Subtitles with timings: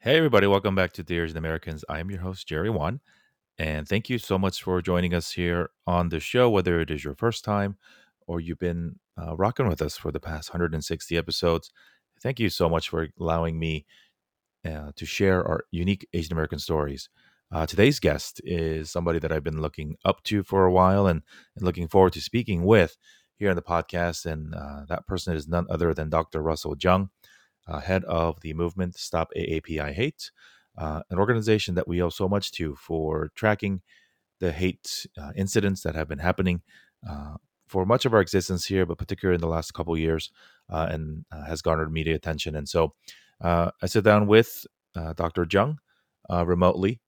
[0.00, 1.84] Hey, everybody, welcome back to Dear Asian Americans.
[1.88, 3.00] I am your host, Jerry Won,
[3.58, 7.02] and thank you so much for joining us here on the show, whether it is
[7.02, 7.78] your first time
[8.28, 11.72] or you've been uh, rocking with us for the past 160 episodes.
[12.22, 13.86] Thank you so much for allowing me
[14.64, 17.08] uh, to share our unique Asian American stories.
[17.50, 21.22] Uh, today's guest is somebody that I've been looking up to for a while and,
[21.56, 22.96] and looking forward to speaking with
[23.34, 24.26] here on the podcast.
[24.26, 26.40] And uh, that person is none other than Dr.
[26.40, 27.10] Russell Jeung
[27.68, 30.30] uh, head of the movement Stop AAPI Hate,
[30.76, 33.82] uh, an organization that we owe so much to for tracking
[34.40, 36.62] the hate uh, incidents that have been happening
[37.08, 37.34] uh,
[37.66, 40.30] for much of our existence here, but particularly in the last couple years,
[40.70, 42.56] uh, and uh, has garnered media attention.
[42.56, 42.94] And so
[43.40, 45.44] I sit down with Dr.
[45.44, 45.78] Jeung
[46.30, 47.00] remotely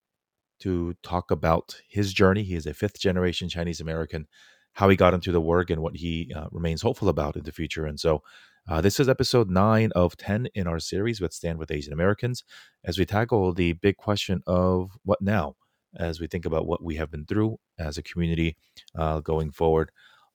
[0.60, 2.42] to talk about his journey.
[2.42, 4.26] He is a fifth generation Chinese American,
[4.74, 7.86] how he got into the work, and what he remains hopeful about in the future.
[7.86, 8.22] And so
[8.68, 12.44] uh, this is episode 9 of 10 in our series with Stand with Asian Americans
[12.84, 15.56] as we tackle the big question of what now
[15.96, 18.56] as we think about what we have been through as a community
[18.96, 19.90] uh, going forward.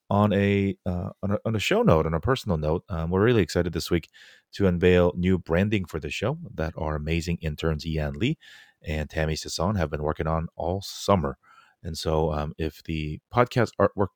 [0.10, 3.24] On a, uh, on a, on a show note, on a personal note, um, we're
[3.24, 4.10] really excited this week
[4.52, 8.38] to unveil new branding for the show that our amazing interns Yan Lee
[8.84, 11.38] and Tammy Sisson have been working on all summer.
[11.82, 14.10] And so, um, if the podcast artwork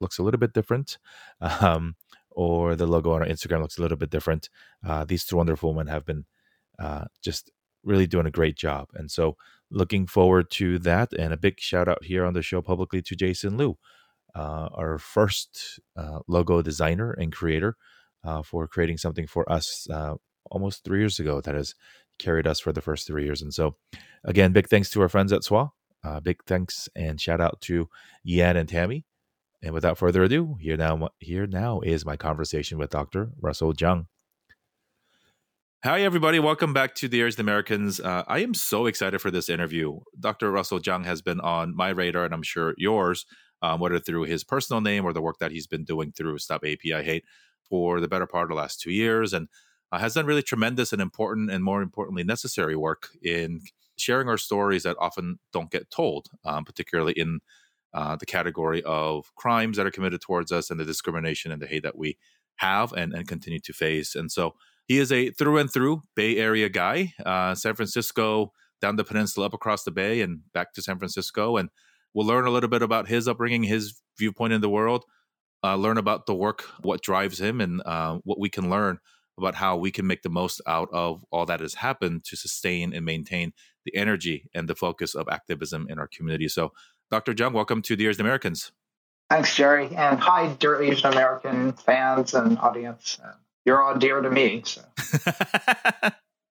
[0.00, 0.98] looks a little bit different,
[1.40, 1.94] um,
[2.36, 4.50] or the logo on our Instagram looks a little bit different.
[4.86, 6.26] Uh, these two wonderful women have been
[6.78, 7.50] uh, just
[7.82, 8.88] really doing a great job.
[8.94, 9.36] And so
[9.70, 11.12] looking forward to that.
[11.18, 13.78] And a big shout out here on the show publicly to Jason Liu,
[14.34, 17.76] uh, our first uh, logo designer and creator
[18.22, 20.14] uh, for creating something for us uh,
[20.50, 21.74] almost three years ago that has
[22.18, 23.40] carried us for the first three years.
[23.40, 23.76] And so
[24.24, 25.70] again, big thanks to our friends at SWA.
[26.22, 27.88] big thanks and shout out to
[28.24, 29.06] Yan and Tammy
[29.62, 33.30] and without further ado, here now here now is my conversation with Dr.
[33.40, 34.06] Russell Jeung.
[35.84, 36.38] Hi, everybody.
[36.40, 38.00] Welcome back to Dear Asian Americans.
[38.00, 40.00] Uh, I am so excited for this interview.
[40.18, 40.50] Dr.
[40.50, 43.24] Russell Jeung has been on my radar, and I'm sure yours,
[43.62, 46.64] um, whether through his personal name or the work that he's been doing through Stop
[46.64, 47.24] API Hate
[47.62, 49.48] for the better part of the last two years, and
[49.92, 53.60] uh, has done really tremendous and important, and more importantly, necessary work in
[53.96, 57.40] sharing our stories that often don't get told, um, particularly in
[57.96, 61.66] uh, the category of crimes that are committed towards us and the discrimination and the
[61.66, 62.18] hate that we
[62.56, 64.14] have and, and continue to face.
[64.14, 64.54] And so
[64.86, 68.52] he is a through and through Bay Area guy, uh, San Francisco,
[68.82, 71.56] down the peninsula, up across the bay, and back to San Francisco.
[71.56, 71.70] And
[72.12, 75.04] we'll learn a little bit about his upbringing, his viewpoint in the world,
[75.64, 78.98] uh, learn about the work, what drives him, and uh, what we can learn
[79.38, 82.92] about how we can make the most out of all that has happened to sustain
[82.92, 83.52] and maintain
[83.84, 86.48] the energy and the focus of activism in our community.
[86.48, 86.72] So
[87.10, 87.34] Dr.
[87.34, 88.72] Jeung, welcome to Dear Asian Americans.
[89.30, 89.94] Thanks, Jerry.
[89.94, 93.18] And hi, dear Asian American fans and audience.
[93.64, 94.62] You're all dear to me.
[94.64, 94.82] So.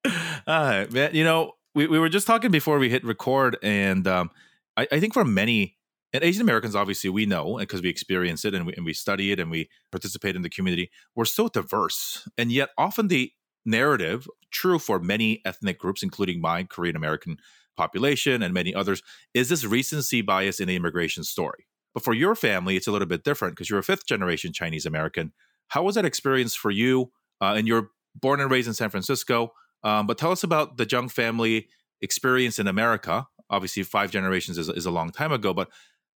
[0.48, 4.32] uh, man, you know, we, we were just talking before we hit record, and um,
[4.78, 5.78] I, I think for many,
[6.14, 9.32] and Asian Americans, obviously, we know because we experience it and we, and we study
[9.32, 12.28] it and we participate in the community, we're so diverse.
[12.38, 13.32] And yet, often the
[13.66, 17.38] narrative, true for many ethnic groups, including my Korean American
[17.76, 19.02] population and many others
[19.34, 21.68] is this recency bias in the immigration story.
[21.94, 24.86] But for your family, it's a little bit different because you're a fifth generation Chinese
[24.86, 25.34] American.
[25.70, 27.12] How was that experience for you?
[27.42, 29.54] Uh, and you're born and raised in San Francisco.
[29.84, 31.68] Um, but tell us about the Jeung family
[32.02, 33.28] experience in America.
[33.50, 35.70] Obviously, five generations is, is a long time ago, but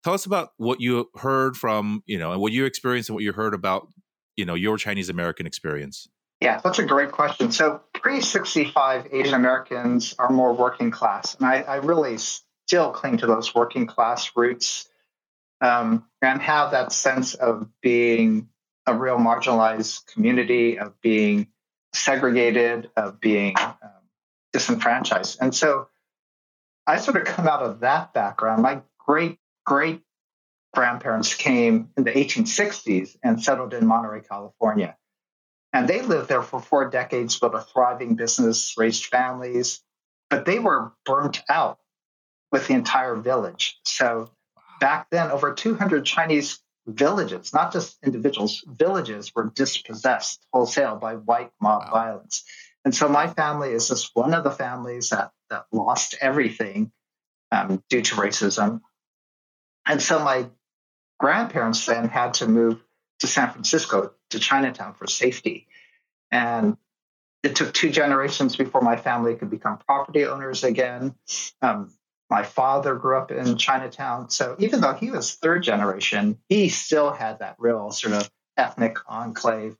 [0.04, 3.24] tell us about what you heard from, you know, and what you experienced and what
[3.24, 3.88] you heard about,
[4.36, 6.08] you know, your Chinese American experience.
[6.40, 7.52] Yeah, that's a great question.
[7.52, 11.36] So pre 65 Asian Americans are more working class.
[11.36, 14.88] And I, I, really still cling to those working class roots
[15.62, 18.50] um, and have that sense of being
[18.86, 21.48] a real marginalized community, of being
[21.94, 23.74] segregated, of being um,
[24.54, 25.40] disenfranchised.
[25.42, 25.88] And so
[26.86, 28.62] I sort of come out of that background.
[28.62, 30.04] My great, great
[30.74, 34.96] grandparents came in the 1860s and settled in Monterey, California.
[35.74, 39.82] And they lived there for four decades, built a thriving business, raised families,
[40.30, 41.80] but they were burnt out
[42.52, 43.80] with the entire village.
[43.86, 44.32] So
[44.80, 51.52] back then, over 200 Chinese villages, not just individuals, villages were dispossessed wholesale by white
[51.62, 51.92] mob wow.
[51.92, 52.44] violence.
[52.86, 56.92] And so my family is just one of the families that, that lost everything
[57.52, 58.82] um, due to racism.
[59.86, 60.50] And so my
[61.20, 62.82] grandparents then had to move
[63.20, 65.68] to San Francisco to Chinatown for safety.
[66.32, 66.78] And
[67.44, 71.16] it took two generations before my family could become property owners again.
[71.62, 71.94] Um,
[72.30, 74.30] my father grew up in Chinatown.
[74.30, 78.98] So even though he was third generation, he still had that real sort of ethnic
[79.08, 79.78] enclave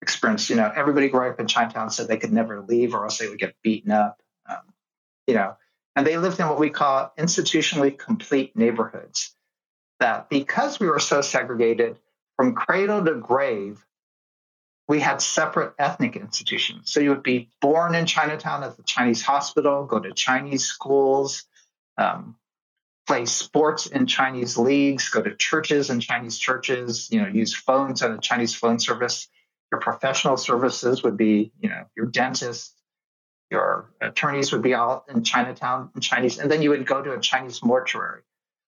[0.00, 0.48] experience.
[0.50, 3.28] You know, everybody growing up in Chinatown said they could never leave or else they
[3.28, 4.22] would get beaten up.
[4.48, 4.62] Um,
[5.26, 5.56] you know,
[5.96, 9.34] and they lived in what we call institutionally complete neighborhoods.
[9.98, 11.98] That because we were so segregated
[12.40, 13.84] from cradle to grave,
[14.88, 16.90] we had separate ethnic institutions.
[16.90, 21.44] So you would be born in Chinatown at the Chinese hospital, go to Chinese schools,
[21.98, 22.36] um,
[23.06, 28.00] play sports in Chinese leagues, go to churches in Chinese churches, you know, use phones
[28.00, 29.28] on a Chinese phone service.
[29.70, 32.74] Your professional services would be, you know, your dentist,
[33.50, 37.12] your attorneys would be all in Chinatown in Chinese, and then you would go to
[37.12, 38.22] a Chinese mortuary.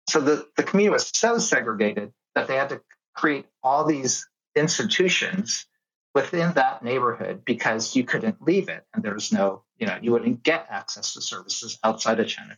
[0.09, 2.81] So the, the community was so segregated that they had to
[3.17, 5.67] create all these institutions
[6.15, 10.43] within that neighborhood because you couldn't leave it and there's no, you know, you wouldn't
[10.43, 12.57] get access to services outside of Chinatown.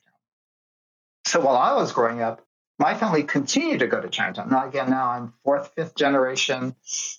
[1.27, 2.45] So while I was growing up,
[2.79, 4.51] my family continued to go to Chinatown.
[4.51, 6.77] Now, again, now I'm fourth, fifth generation,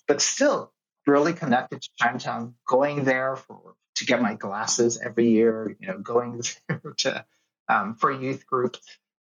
[0.08, 0.72] but still
[1.06, 5.98] really connected to Chinatown, going there for to get my glasses every year, you know,
[5.98, 7.24] going there to
[7.68, 8.80] um, for youth groups.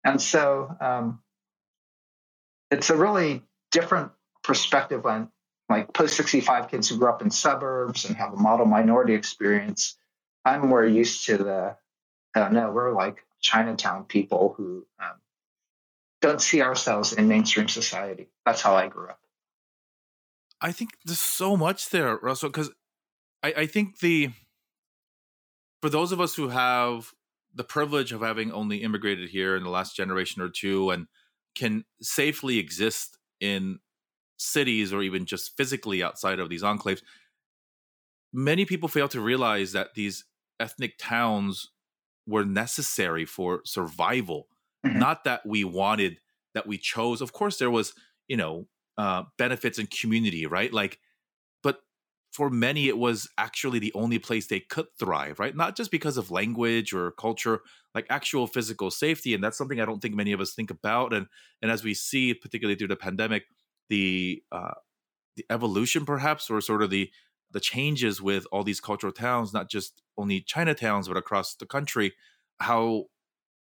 [0.04, 1.20] And so um,
[2.70, 3.42] it's a really
[3.74, 4.12] different
[4.44, 5.28] perspective when
[5.68, 9.96] like post 65 kids who grew up in suburbs and have a model minority experience,
[10.44, 11.76] I'm more used to the,
[12.34, 15.16] I don't know, we're like Chinatown people who um,
[16.22, 18.28] don't see ourselves in mainstream society.
[18.46, 19.20] That's how I grew up.
[20.60, 22.70] I think there's so much there, Russell, because
[23.42, 24.30] I, I think the,
[25.82, 27.12] for those of us who have
[27.54, 31.06] the privilege of having only immigrated here in the last generation or two and
[31.54, 33.78] can safely exist in
[34.38, 37.02] cities or even just physically outside of these enclaves,
[38.32, 40.24] many people fail to realize that these
[40.58, 41.70] ethnic towns
[42.26, 44.48] were necessary for survival.
[44.84, 44.98] Mm-hmm.
[44.98, 46.18] Not that we wanted,
[46.54, 47.20] that we chose.
[47.20, 47.92] Of course, there was,
[48.28, 50.72] you know, uh, benefits and community, right?
[50.72, 50.98] Like,
[52.34, 55.54] for many, it was actually the only place they could thrive, right?
[55.54, 57.60] Not just because of language or culture,
[57.94, 61.12] like actual physical safety, and that's something I don't think many of us think about.
[61.12, 61.28] And
[61.62, 63.44] and as we see, particularly through the pandemic,
[63.88, 64.74] the uh,
[65.36, 67.08] the evolution perhaps or sort of the
[67.52, 72.14] the changes with all these cultural towns not just only chinatowns but across the country
[72.58, 73.04] how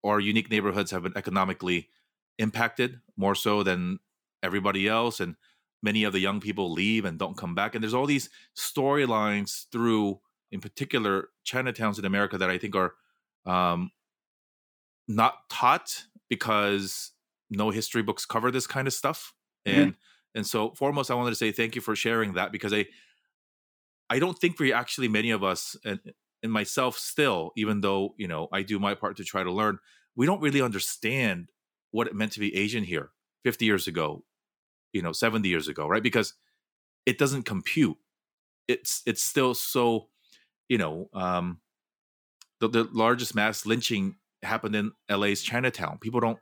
[0.04, 1.90] our unique neighborhoods have been economically
[2.38, 4.00] impacted more so than
[4.44, 5.36] everybody else and
[5.82, 9.66] many of the young people leave and don't come back and there's all these storylines
[9.72, 10.20] through
[10.52, 12.94] in particular chinatowns in america that i think are
[13.46, 13.90] um,
[15.08, 17.12] not taught because
[17.50, 19.34] no history books cover this kind of stuff
[19.68, 19.80] Mm-hmm.
[19.80, 20.38] and mm-hmm.
[20.38, 22.86] and so foremost i wanted to say thank you for sharing that because i
[24.10, 26.00] i don't think we actually many of us and
[26.42, 29.78] and myself still even though you know i do my part to try to learn
[30.16, 31.52] we don't really understand
[31.92, 33.12] what it meant to be asian here
[33.44, 34.24] 50 years ago
[34.94, 36.34] you know 70 years ago right because
[37.06, 37.98] it doesn't compute
[38.68, 40.08] it's it's still so
[40.70, 41.60] you know um
[42.60, 46.40] the, the largest mass lynching happened in la's chinatown people don't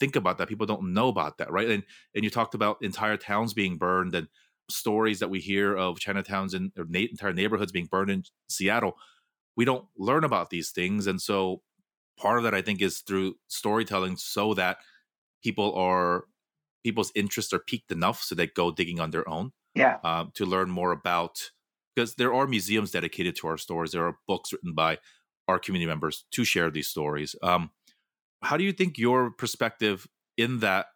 [0.00, 0.48] think about that.
[0.48, 1.68] People don't know about that, right?
[1.68, 4.26] And and you talked about entire towns being burned and
[4.68, 8.94] stories that we hear of Chinatowns and or na- entire neighborhoods being burned in Seattle.
[9.56, 11.62] We don't learn about these things, and so
[12.18, 14.78] part of that I think is through storytelling, so that
[15.44, 16.24] people are
[16.82, 19.52] people's interests are piqued enough so they go digging on their own.
[19.74, 19.98] Yeah.
[20.02, 21.50] Um, to learn more about
[21.94, 23.92] because there are museums dedicated to our stories.
[23.92, 24.98] There are books written by
[25.48, 27.36] our community members to share these stories.
[27.42, 27.70] Um,
[28.42, 30.06] how do you think your perspective
[30.36, 30.86] in that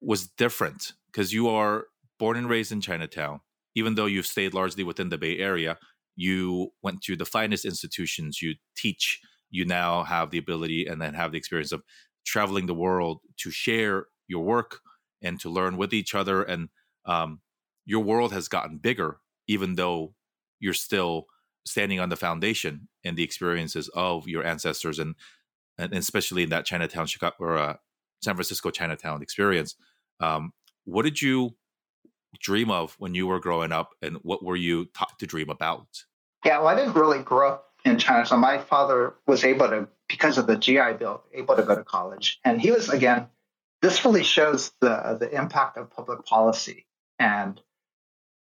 [0.00, 0.92] was different?
[1.06, 1.86] Because you are
[2.18, 3.40] born and raised in Chinatown,
[3.74, 5.78] even though you've stayed largely within the Bay Area,
[6.16, 9.20] you went to the finest institutions, you teach,
[9.50, 11.82] you now have the ability and then have the experience of
[12.24, 14.80] traveling the world to share your work
[15.22, 16.42] and to learn with each other.
[16.42, 16.68] And
[17.04, 17.40] um,
[17.84, 20.14] your world has gotten bigger, even though
[20.60, 21.26] you're still
[21.64, 25.14] standing on the foundation and the experiences of your ancestors and
[25.78, 27.76] and especially in that Chinatown, Chicago, or uh,
[28.22, 29.76] San Francisco Chinatown experience.
[30.20, 30.52] Um,
[30.84, 31.50] what did you
[32.40, 35.86] dream of when you were growing up, and what were you taught to dream about?
[36.44, 39.88] Yeah, well, I didn't really grow up in China, so my father was able to,
[40.08, 43.26] because of the GI Bill, able to go to college, and he was again.
[43.86, 46.88] This really shows the the impact of public policy,
[47.20, 47.60] and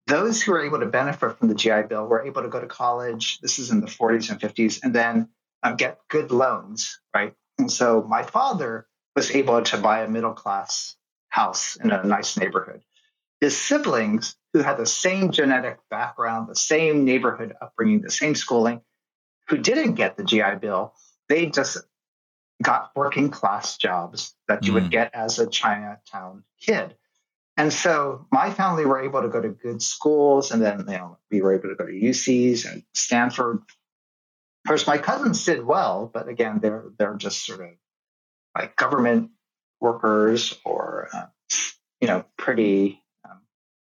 [0.06, 2.68] those who were able to benefit from the GI Bill were able to go to
[2.68, 3.40] college.
[3.40, 5.30] This is in the 40s and 50s, and then
[5.64, 7.34] um, get good loans, right?
[7.58, 10.94] And so my father was able to buy a middle class
[11.28, 12.82] house in a nice neighborhood.
[13.40, 18.80] His siblings, who had the same genetic background, the same neighborhood upbringing, the same schooling,
[19.48, 20.94] who didn't get the GI Bill,
[21.28, 21.78] they just
[22.62, 24.74] got working class jobs that you mm.
[24.74, 26.96] would get as a Chinatown kid.
[27.56, 31.18] And so my family were able to go to good schools, and then you know
[31.30, 36.10] we were able to go to UCs and Stanford Of course, my cousins did well,
[36.12, 37.70] but again, they're they're just sort of
[38.56, 39.30] like government
[39.80, 41.26] workers or uh,
[42.00, 43.40] you know pretty um,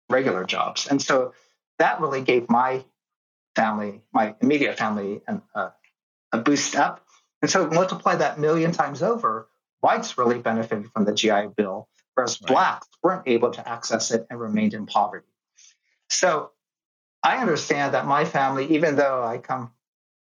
[0.09, 1.33] regular jobs, and so
[1.79, 2.85] that really gave my
[3.55, 5.71] family, my immediate family, an, uh,
[6.33, 7.05] a boost up.
[7.43, 9.49] And so multiply that million times over,
[9.81, 12.49] whites really benefited from the GI Bill, whereas right.
[12.49, 15.27] blacks weren't able to access it and remained in poverty.
[16.09, 16.51] So
[17.23, 19.73] I understand that my family, even though I come,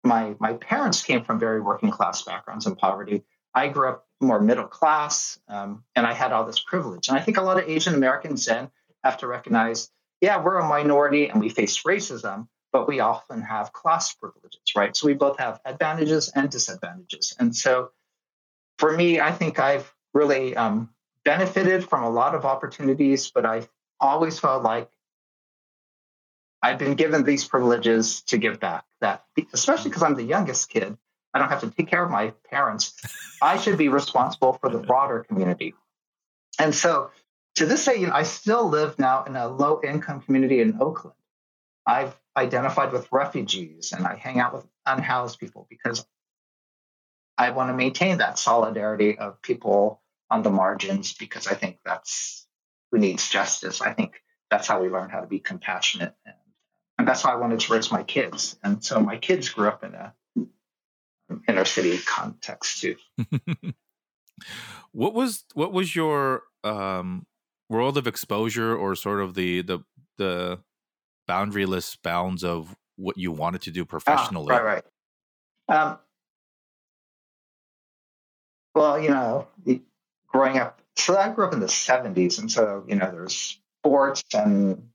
[0.03, 3.23] my my parents came from very working class backgrounds and poverty.
[3.53, 7.07] I grew up more middle class, um, and I had all this privilege.
[7.07, 8.69] And I think a lot of Asian Americans then
[9.03, 9.89] have to recognize,
[10.21, 14.95] yeah, we're a minority and we face racism, but we often have class privileges, right?
[14.95, 17.35] So we both have advantages and disadvantages.
[17.39, 17.91] And so
[18.77, 20.89] for me, I think I've really um,
[21.23, 23.67] benefited from a lot of opportunities, but I
[23.99, 24.89] always felt like
[26.61, 28.83] I've been given these privileges to give back.
[29.01, 30.97] That, especially because I'm the youngest kid,
[31.33, 32.99] I don't have to take care of my parents.
[33.41, 35.75] I should be responsible for the broader community.
[36.59, 37.11] And so,
[37.55, 40.77] to this day, you know, I still live now in a low income community in
[40.81, 41.15] Oakland.
[41.85, 46.05] I've identified with refugees and I hang out with unhoused people because
[47.37, 52.47] I want to maintain that solidarity of people on the margins because I think that's
[52.91, 53.81] who needs justice.
[53.81, 56.15] I think that's how we learn how to be compassionate.
[56.25, 56.35] And,
[56.99, 58.57] and that's how I wanted to raise my kids.
[58.63, 60.13] And so my kids grew up in a
[61.47, 62.95] inner city context too.
[64.91, 67.25] what was what was your um,
[67.69, 69.79] world of exposure or sort of the the
[70.17, 70.59] the
[71.27, 74.55] boundaryless bounds of what you wanted to do ah, professionally?
[74.55, 74.83] Ah, right,
[75.69, 75.77] right.
[75.77, 75.99] Um,
[78.75, 79.47] well, you know,
[80.27, 82.39] growing up, so I grew up in the 70s.
[82.39, 84.89] And so, you know, there's sports and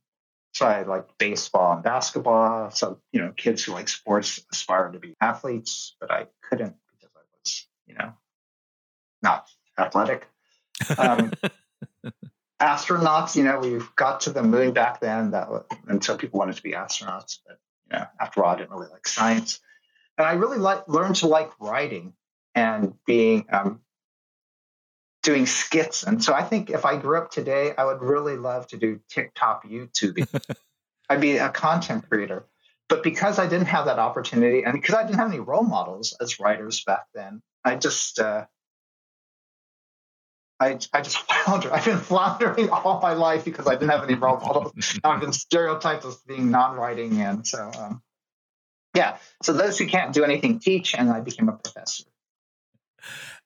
[0.52, 2.70] so I like baseball and basketball.
[2.70, 7.10] So, you know, kids who like sports aspire to be athletes, but I couldn't because
[7.16, 8.12] I was, you know,
[9.22, 9.48] not
[9.78, 10.28] athletic.
[10.98, 11.32] Um,
[12.62, 15.48] astronauts, you know, we got to the moon back then that
[15.88, 17.58] and so people wanted to be astronauts, but
[17.90, 19.60] you know, after all, I didn't really like science.
[20.16, 22.12] And I really like learned to like writing
[22.54, 23.80] and being um,
[25.22, 26.04] doing skits.
[26.04, 29.00] And so I think if I grew up today, I would really love to do
[29.08, 30.24] TikTok, YouTube.
[31.08, 32.46] I'd be a content creator.
[32.88, 36.14] But because I didn't have that opportunity and because I didn't have any role models
[36.20, 38.44] as writers back then, I just uh,
[40.62, 41.72] I, I just flounder.
[41.72, 44.98] I've been floundering all my life because I didn't have any role models.
[45.04, 48.02] I've been stereotyped as being non-writing, and so um,
[48.94, 49.16] yeah.
[49.42, 52.04] So those who can't do anything teach, and I became a professor.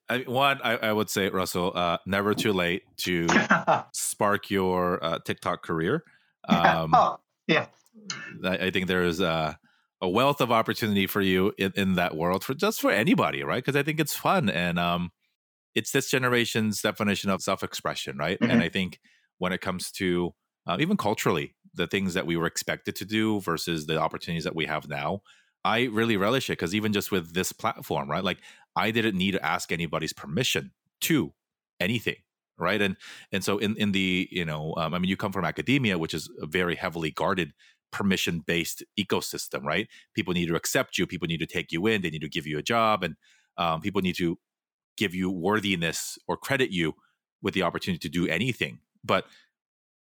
[0.08, 3.26] I, one, I, I, would say, Russell, uh, never too late to
[3.92, 6.04] spark your uh, TikTok career.
[6.48, 7.18] Um, oh,
[7.48, 7.66] yeah.
[8.44, 9.58] I, I, think there is a,
[10.00, 13.64] a, wealth of opportunity for you in, in, that world for just for anybody, right?
[13.64, 15.10] Because I think it's fun and um,
[15.76, 18.40] it's this generation's definition of self-expression, right?
[18.40, 18.50] Mm-hmm.
[18.50, 18.98] And I think
[19.38, 20.34] when it comes to
[20.66, 24.56] uh, even culturally, the things that we were expected to do versus the opportunities that
[24.56, 25.20] we have now,
[25.64, 28.24] I really relish it because even just with this platform, right?
[28.24, 28.38] Like
[28.74, 31.34] I didn't need to ask anybody's permission to
[31.78, 32.16] anything,
[32.58, 32.80] right?
[32.80, 32.96] And
[33.30, 36.14] and so in in the you know, um, I mean, you come from academia, which
[36.14, 37.52] is a very heavily guarded
[37.92, 39.88] permission based ecosystem, right?
[40.14, 42.46] People need to accept you, people need to take you in, they need to give
[42.46, 43.16] you a job, and
[43.58, 44.38] um, people need to
[44.96, 46.94] give you worthiness or credit you
[47.42, 48.80] with the opportunity to do anything.
[49.04, 49.26] But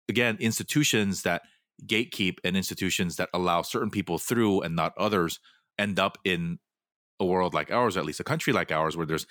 [0.08, 1.42] again, institutions that
[1.86, 5.38] gatekeep and institutions that allow certain people through and not others
[5.78, 6.58] end up in
[7.20, 9.26] a world like ours, or at least a country like ours, where there's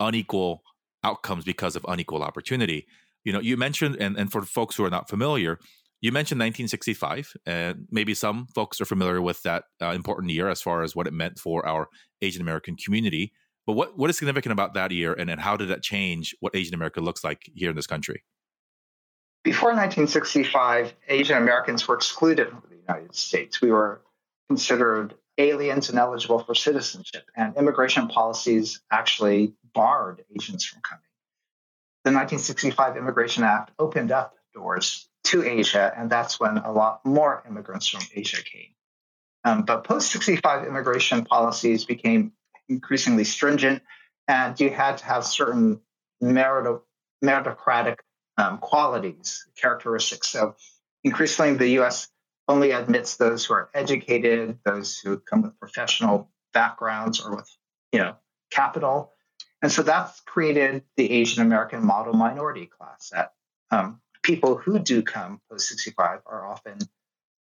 [0.00, 0.62] unequal
[1.04, 2.86] outcomes because of unequal opportunity.
[3.24, 5.58] You know, you mentioned, and, and for folks who are not familiar,
[6.00, 10.60] you mentioned 1965, and maybe some folks are familiar with that uh, important year as
[10.60, 11.88] far as what it meant for our
[12.20, 13.32] Asian American community.
[13.66, 16.54] But what, what is significant about that year, and, and how did that change what
[16.56, 18.24] Asian America looks like here in this country?
[19.44, 23.60] Before 1965, Asian Americans were excluded from the United States.
[23.60, 24.02] We were
[24.48, 31.02] considered aliens and eligible for citizenship, and immigration policies actually barred Asians from coming.
[32.04, 37.42] The 1965 Immigration Act opened up doors to Asia, and that's when a lot more
[37.48, 38.74] immigrants from Asia came.
[39.44, 42.32] Um, but post 65 immigration policies became
[42.72, 43.82] increasingly stringent,
[44.28, 45.80] and you had to have certain
[46.22, 47.96] meritocratic
[48.38, 50.28] um, qualities, characteristics.
[50.28, 50.56] So
[51.04, 52.08] increasingly, the U.S.
[52.48, 57.50] only admits those who are educated, those who come with professional backgrounds or with,
[57.92, 58.16] you know,
[58.50, 59.12] capital.
[59.62, 63.10] And so that's created the Asian American model minority class.
[63.12, 63.32] That
[63.70, 66.78] um, people who do come post 65 are often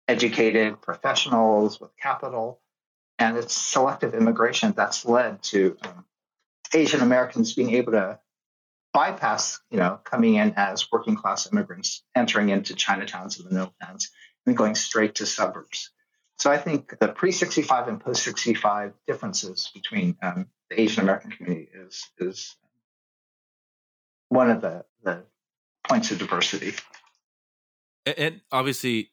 [0.08, 2.60] educated professionals with capital.
[3.22, 6.06] And it's selective immigration that's led to um,
[6.74, 8.20] Asian Americans being able to
[8.94, 13.76] bypass, you know, coming in as working class immigrants, entering into Chinatowns and the middle
[13.80, 14.10] towns,
[14.48, 15.92] and going straight to suburbs.
[16.40, 21.30] So I think the pre 65 and post 65 differences between um, the Asian American
[21.30, 22.56] community is is
[24.30, 25.26] one of the, the
[25.88, 26.74] points of diversity.
[28.08, 29.12] And obviously,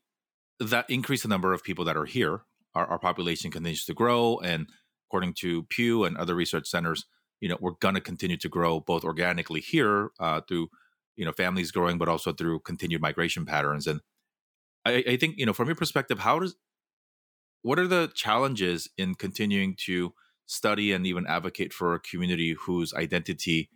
[0.60, 2.40] that increase the number of people that are here,
[2.78, 4.68] our, our population continues to grow, and
[5.08, 7.04] according to Pew and other research centers,
[7.40, 10.68] you know we're going to continue to grow both organically here uh, through
[11.16, 13.86] you know families growing, but also through continued migration patterns.
[13.86, 14.00] And
[14.84, 16.54] I, I think you know from your perspective, how does
[17.62, 20.14] what are the challenges in continuing to
[20.46, 23.68] study and even advocate for a community whose identity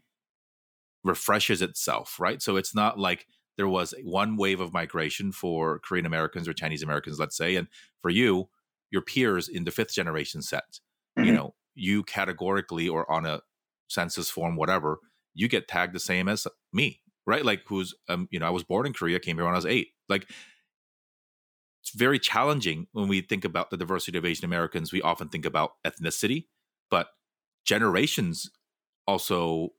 [1.05, 2.41] refreshes itself, right?
[2.41, 6.83] So it's not like there was one wave of migration for Korean Americans or Chinese
[6.83, 7.69] Americans, let's say, and
[8.01, 8.49] for you,
[8.93, 10.79] your peers in the fifth generation set,
[11.19, 11.25] mm-hmm.
[11.25, 13.41] you know, you categorically or on a
[13.89, 14.99] census form, whatever,
[15.35, 17.45] you get tagged the same as me, right?
[17.45, 19.67] Like who's, um, you know, I was born in Korea, came here when I was
[19.67, 19.89] eight.
[20.09, 20.29] Like
[21.83, 24.93] it's very challenging when we think about the diversity of Asian Americans.
[24.93, 26.47] We often think about ethnicity,
[26.91, 27.09] but
[27.65, 28.51] generations
[29.07, 29.71] also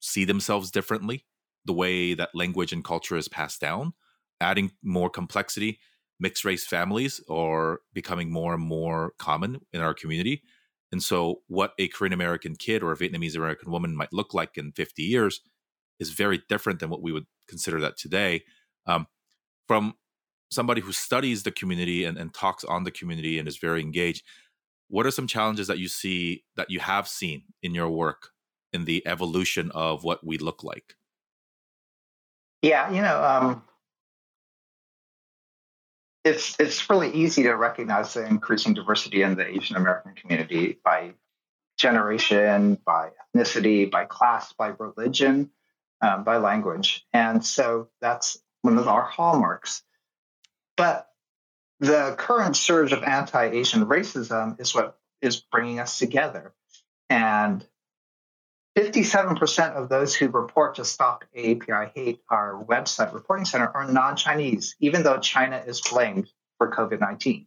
[0.00, 1.26] see themselves differently.
[1.66, 3.94] The way that language and culture is passed down,
[4.40, 5.78] adding more complexity,
[6.20, 10.42] mixed race families are becoming more and more common in our community.
[10.92, 14.56] And so, what a Korean American kid or a Vietnamese American woman might look like
[14.56, 15.40] in 50 years
[15.98, 18.42] is very different than what we would consider that today.
[18.86, 19.06] Um,
[19.66, 19.94] from
[20.50, 24.24] somebody who studies the community and, and talks on the community and is very engaged,
[24.88, 28.30] what are some challenges that you see that you have seen in your work
[28.72, 30.94] in the evolution of what we look like?
[32.62, 33.62] Yeah, you know, um,
[36.24, 41.12] it's it's really easy to recognize the increasing diversity in the Asian American community by
[41.78, 45.50] generation, by ethnicity, by class, by religion,
[46.00, 49.82] um, by language, and so that's one of our hallmarks.
[50.76, 51.08] But
[51.80, 56.54] the current surge of anti-Asian racism is what is bringing us together.
[57.10, 57.66] And
[58.76, 64.16] 57% of those who report to Stop AAPI Hate, our website reporting center, are non
[64.16, 67.46] Chinese, even though China is blamed for COVID 19.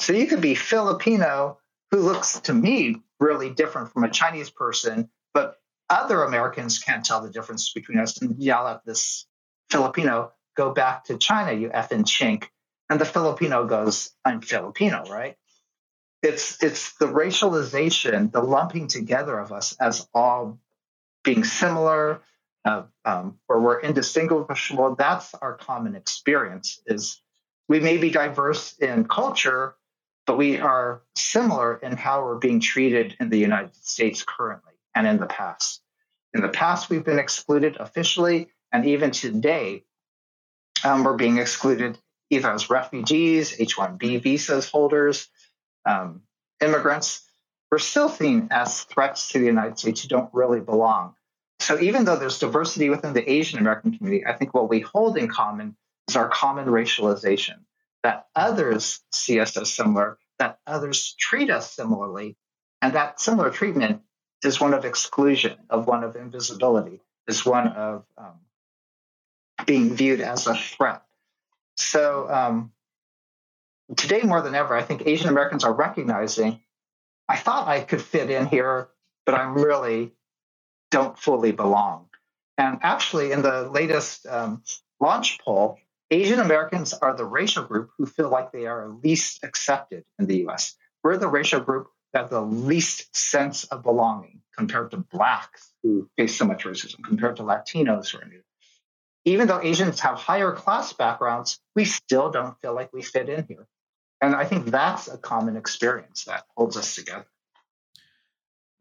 [0.00, 1.58] So you could be Filipino,
[1.90, 5.56] who looks to me really different from a Chinese person, but
[5.90, 9.26] other Americans can't tell the difference between us and yell at this
[9.70, 12.44] Filipino, go back to China, you effing chink.
[12.88, 15.36] And the Filipino goes, I'm Filipino, right?
[16.22, 20.58] It's it's the racialization, the lumping together of us as all
[21.22, 22.22] being similar,
[22.64, 24.96] uh, um, or we're indistinguishable.
[24.96, 26.80] That's our common experience.
[26.86, 27.20] Is
[27.68, 29.74] we may be diverse in culture,
[30.26, 35.06] but we are similar in how we're being treated in the United States currently and
[35.06, 35.82] in the past.
[36.34, 39.84] In the past, we've been excluded officially, and even today,
[40.84, 41.98] um, we're being excluded
[42.30, 45.28] either as refugees, H 1B visas holders,
[45.86, 46.22] um,
[46.60, 47.22] immigrants,
[47.70, 51.14] we're still seen as threats to the United States who don't really belong.
[51.60, 55.16] So even though there's diversity within the Asian American community, I think what we hold
[55.16, 55.76] in common
[56.08, 57.64] is our common racialization
[58.02, 62.36] that others see us as similar, that others treat us similarly,
[62.82, 64.02] and that similar treatment
[64.44, 68.38] is one of exclusion, of one of invisibility, is one of um,
[69.64, 71.02] being viewed as a threat.
[71.76, 72.72] So um,
[73.94, 76.60] today more than ever, I think Asian Americans are recognizing
[77.28, 78.88] I thought I could fit in here,
[79.24, 80.12] but I really
[80.90, 82.08] don't fully belong.
[82.56, 84.62] And actually, in the latest um,
[85.02, 85.78] LAAUNCH poll,
[86.10, 90.46] Asian Americans are the racial group who feel like they are least accepted in the
[90.46, 90.76] US.
[91.02, 96.08] We're the racial group that have the least sense of belonging compared to Blacks who
[96.16, 98.42] face so much racism, compared to Latinos who are new.
[99.24, 103.44] Even though Asians have higher class backgrounds, we still don't feel like we fit in
[103.48, 103.66] here.
[104.20, 107.26] And I think that's a common experience that holds us together.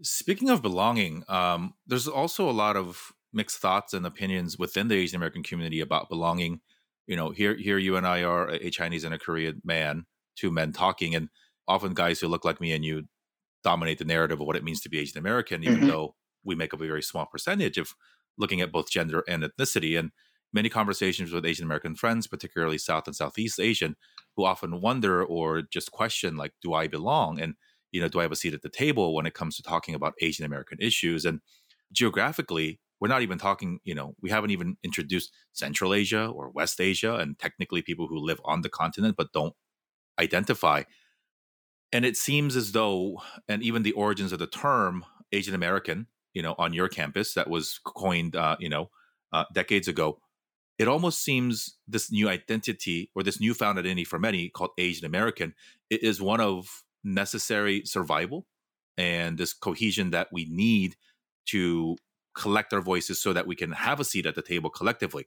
[0.02, 4.96] Speaking of belonging, um, there's also a lot of mixed thoughts and opinions within the
[4.96, 6.62] Asian American community about belonging.
[7.08, 10.52] You know, here here you and I are a Chinese and a Korean man, two
[10.52, 11.30] men talking, and
[11.68, 13.04] often guys who look like me and you
[13.64, 15.88] dominate the narrative of what it means to be Asian American, even mm-hmm.
[15.88, 17.94] though we make up a very small percentage of
[18.38, 19.98] looking at both gender and ethnicity.
[19.98, 20.12] And
[20.54, 23.96] many conversations with Asian American friends, particularly South and Southeast Asian,
[24.36, 27.40] who often wonder or just question, like, do I belong?
[27.40, 27.56] And,
[27.92, 29.96] you know, do I have a seat at the table when it comes to talking
[29.96, 31.26] about Asian American issues?
[31.26, 31.42] And
[31.92, 36.80] geographically, we're not even talking, you know, we haven't even introduced Central Asia or West
[36.82, 39.54] Asia and technically people who live on the continent but don't
[40.20, 40.84] identify.
[41.92, 46.42] and it seems as though, and even the origins of the term Asian American, you
[46.42, 48.90] know, on your campus that was coined, uh, you know,
[49.32, 50.20] uh, decades ago,
[50.78, 55.54] it almost seems this new identity or this newfound identity for many called Asian American
[55.90, 58.46] is one of necessary survival
[58.98, 60.96] and this cohesion that we need
[61.48, 61.96] to
[62.36, 65.26] collect our voices so that we can have a seat at the table collectively.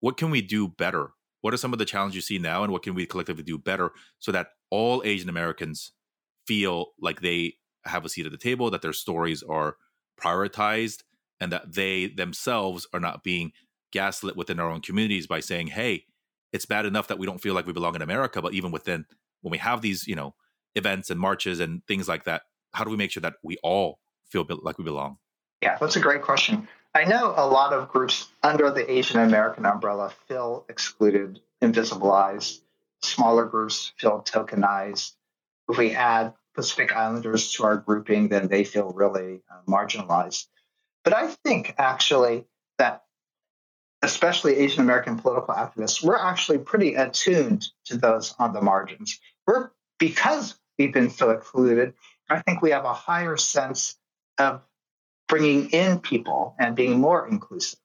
[0.00, 1.10] What can we do better?
[1.40, 3.58] What are some of the challenges you see now, and what can we collectively do
[3.58, 5.92] better so that all Asian Americans
[6.46, 7.54] feel like they
[7.84, 9.76] have a seat at the table, that their stories are
[10.20, 11.02] prioritized,
[11.40, 13.52] and that they themselves are not being
[13.94, 16.04] gaslit within our own communities by saying, hey,
[16.52, 19.06] it's bad enough that we don't feel like we belong in America, but even within
[19.40, 20.34] when we have these, you know,
[20.74, 24.00] events and marches and things like that, how do we make sure that we all
[24.28, 25.16] feel like we belong?
[25.62, 26.68] Yeah, that's a great question.
[26.94, 32.60] I know a lot of groups under the Asian American umbrella feel excluded, invisibilized.
[33.02, 35.12] Smaller groups feel tokenized.
[35.68, 40.46] If we add Pacific Islanders to our grouping, then they feel really uh, marginalized.
[41.02, 42.46] But I think actually
[42.78, 43.03] that,
[44.04, 49.18] especially Asian American political activists, we're actually pretty attuned to those on the margins.
[49.46, 51.94] We're because we've been so excluded.
[52.28, 53.96] I think we have a higher sense
[54.38, 54.62] of
[55.28, 57.78] bringing in people and being more inclusive.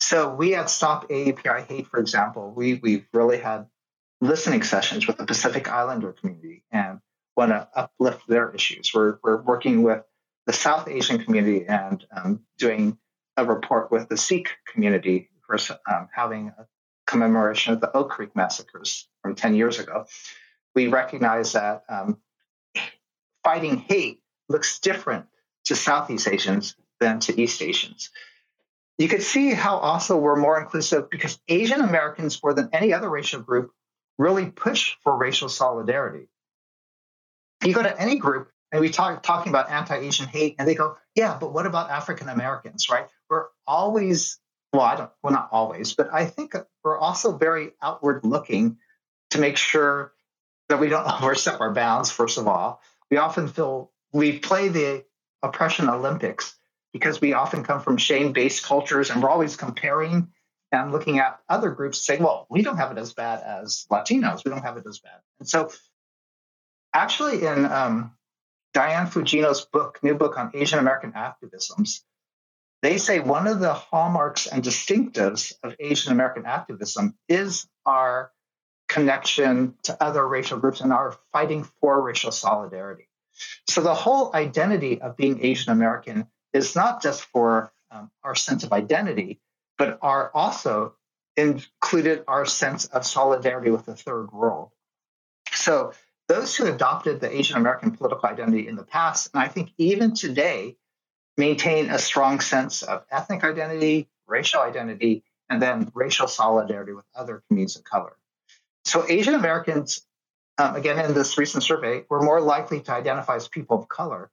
[0.00, 3.66] So we at Stop AAPI Hate, for example, we we've really had
[4.20, 7.00] listening sessions with the Pacific Islander community and
[7.36, 8.92] want to uplift their issues.
[8.94, 10.02] We're we're working with
[10.46, 12.98] the South Asian community and um, doing
[13.36, 15.56] a report with the Sikh community for
[15.88, 16.66] um, having a
[17.06, 20.06] commemoration of the Oak Creek massacres from 10 years ago.
[20.74, 22.18] We recognize that um,
[23.44, 25.26] fighting hate looks different
[25.64, 28.10] to Southeast Asians than to East Asians.
[28.98, 33.10] You could see how also we're more inclusive because Asian Americans, more than any other
[33.10, 33.72] racial group,
[34.18, 36.28] really push for racial solidarity.
[37.64, 40.96] You go to any group and we talk talking about anti-Asian hate, and they go,
[41.14, 43.06] "Yeah, but what about African Americans?" Right?
[43.28, 44.38] We're always,
[44.72, 48.78] well, I don't, well, not always, but I think we're also very outward looking
[49.30, 50.12] to make sure
[50.68, 52.10] that we don't overstep our bounds.
[52.10, 55.04] First of all, we often feel we play the
[55.42, 56.56] oppression Olympics
[56.92, 60.28] because we often come from shame based cultures and we're always comparing
[60.72, 64.44] and looking at other groups saying, well, we don't have it as bad as Latinos.
[64.44, 65.20] We don't have it as bad.
[65.38, 65.70] And so,
[66.94, 68.15] actually, in um,
[68.76, 72.02] Diane Fujino's book, new book on Asian American activisms,
[72.82, 78.32] they say one of the hallmarks and distinctives of Asian American activism is our
[78.86, 83.08] connection to other racial groups and our fighting for racial solidarity.
[83.66, 88.62] So the whole identity of being Asian American is not just for um, our sense
[88.62, 89.40] of identity,
[89.78, 90.96] but are also
[91.34, 94.72] included our sense of solidarity with the third world.
[95.50, 95.94] So
[96.28, 100.14] those who adopted the Asian American political identity in the past, and I think even
[100.14, 100.76] today,
[101.36, 107.42] maintain a strong sense of ethnic identity, racial identity, and then racial solidarity with other
[107.48, 108.16] communities of color.
[108.84, 110.06] So Asian Americans
[110.58, 114.30] um, again, in this recent survey, were more likely to identify as people of color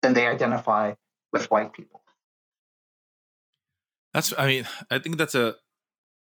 [0.00, 0.94] than they identify
[1.32, 2.02] with white people.
[4.14, 5.56] That's, I mean, I think that's a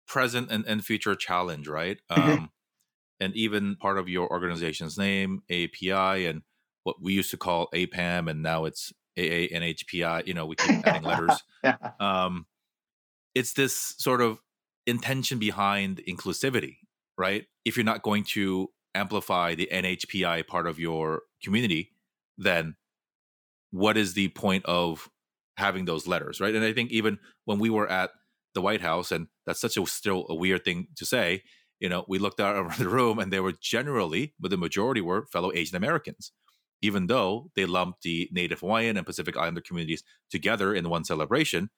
[0.07, 1.99] present and, and future challenge, right?
[2.11, 2.31] Mm-hmm.
[2.31, 2.49] Um,
[3.19, 6.41] and even part of your organization's name, API, and
[6.83, 11.03] what we used to call APAM, and now it's AANHPI, you know, we keep adding
[11.07, 11.41] letters.
[11.63, 11.77] yeah.
[11.99, 12.45] um,
[13.33, 14.39] it's this sort of
[14.85, 16.77] intention behind inclusivity,
[17.17, 17.45] right?
[17.63, 21.91] If you're not going to amplify the NHPI part of your community,
[22.37, 22.75] then
[23.71, 25.09] what is the point of
[25.57, 26.55] having those letters, right?
[26.55, 28.11] And I think even when we were at
[28.53, 31.43] the White House, and that's such a still a weird thing to say,
[31.79, 35.01] you know, we looked out around the room and they were generally, but the majority
[35.01, 36.31] were fellow Asian Americans,
[36.81, 41.69] even though they lumped the Native Hawaiian and Pacific Islander communities together in one celebration.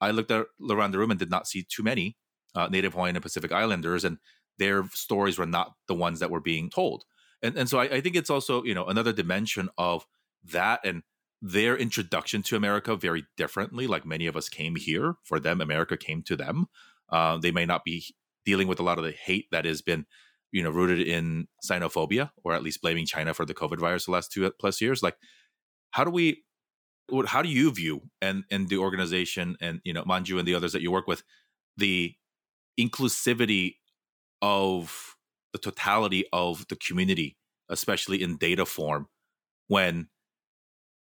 [0.00, 2.16] I looked out around the room and did not see too many
[2.54, 4.18] uh, Native Hawaiian and Pacific Islanders, and
[4.58, 7.04] their stories were not the ones that were being told.
[7.42, 10.06] And and so I, I think it's also you know another dimension of
[10.44, 11.02] that and
[11.40, 13.86] their introduction to America very differently.
[13.86, 16.66] Like many of us came here for them, America came to them.
[17.08, 20.06] Uh, they may not be dealing with a lot of the hate that has been,
[20.50, 24.12] you know, rooted in xenophobia or at least blaming China for the COVID virus the
[24.12, 25.02] last two plus years.
[25.02, 25.16] Like,
[25.92, 26.44] how do we,
[27.26, 30.72] how do you view and and the organization and you know Manju and the others
[30.72, 31.22] that you work with
[31.76, 32.14] the
[32.80, 33.76] inclusivity
[34.40, 35.16] of
[35.52, 37.36] the totality of the community,
[37.68, 39.08] especially in data form,
[39.68, 40.08] when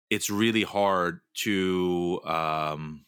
[0.10, 3.06] it's really hard to um,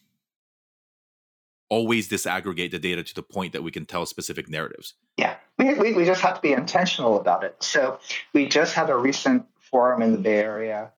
[1.70, 4.94] always disaggregate the data to the point that we can tell specific narratives.
[5.16, 7.56] Yeah, we, we, we just have to be intentional about it.
[7.62, 8.00] So
[8.34, 10.90] we just had a recent forum in the Bay Area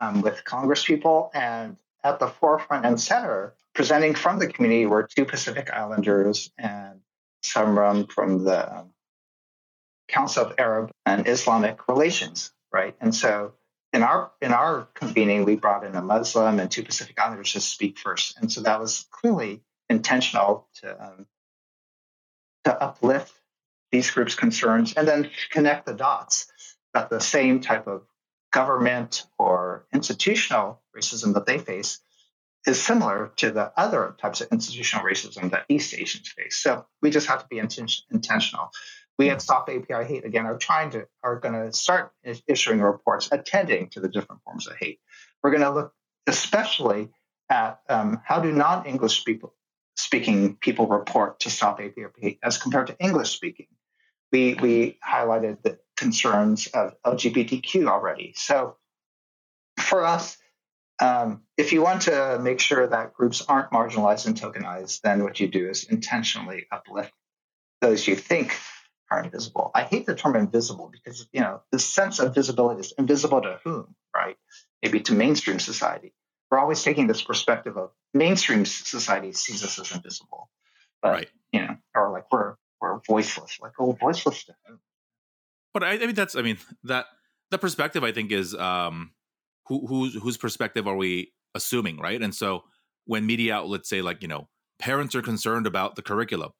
[0.00, 5.02] um, with Congress people, and at the forefront and center, presenting from the community, were
[5.02, 7.00] two Pacific Islanders and
[7.42, 8.84] someone from the
[10.08, 12.94] Council of Arab and Islamic Relations, right?
[13.00, 13.54] And so
[13.92, 17.60] in our in our convening, we brought in a Muslim and two Pacific Islanders to
[17.60, 21.26] speak first, and so that was clearly intentional to um,
[22.64, 23.32] to uplift
[23.90, 26.46] these groups' concerns and then connect the dots
[26.94, 28.02] that the same type of
[28.52, 32.00] government or institutional racism that they face
[32.66, 36.56] is similar to the other types of institutional racism that East Asians face.
[36.56, 38.70] So we just have to be inten- intentional.
[39.18, 42.12] We at Stop API Hate again are trying to are going to start
[42.46, 45.00] issuing reports attending to the different forms of hate.
[45.42, 45.92] We're going to look
[46.26, 47.10] especially
[47.50, 49.54] at um, how do non-English people
[50.02, 53.68] speaking people report to Stop Hate as compared to English speaking.
[54.30, 58.34] We we highlighted the concerns of LGBTQ already.
[58.36, 58.76] So
[59.78, 60.36] for us,
[61.00, 65.40] um, if you want to make sure that groups aren't marginalized and tokenized, then what
[65.40, 67.12] you do is intentionally uplift
[67.80, 68.56] those you think
[69.10, 69.70] are invisible.
[69.74, 73.60] I hate the term invisible because you know the sense of visibility is invisible to
[73.64, 74.36] whom, right?
[74.82, 76.14] Maybe to mainstream society.
[76.52, 80.50] We're always taking this perspective of mainstream society sees us as invisible,
[81.00, 81.28] but right.
[81.50, 84.44] you know, or like we're we're voiceless, like oh, voiceless?
[85.72, 87.06] But I, I mean, that's I mean that
[87.50, 89.12] the perspective I think is um
[89.66, 92.20] who whose whose perspective are we assuming, right?
[92.20, 92.64] And so
[93.06, 96.50] when media outlets say like you know parents are concerned about the curriculum,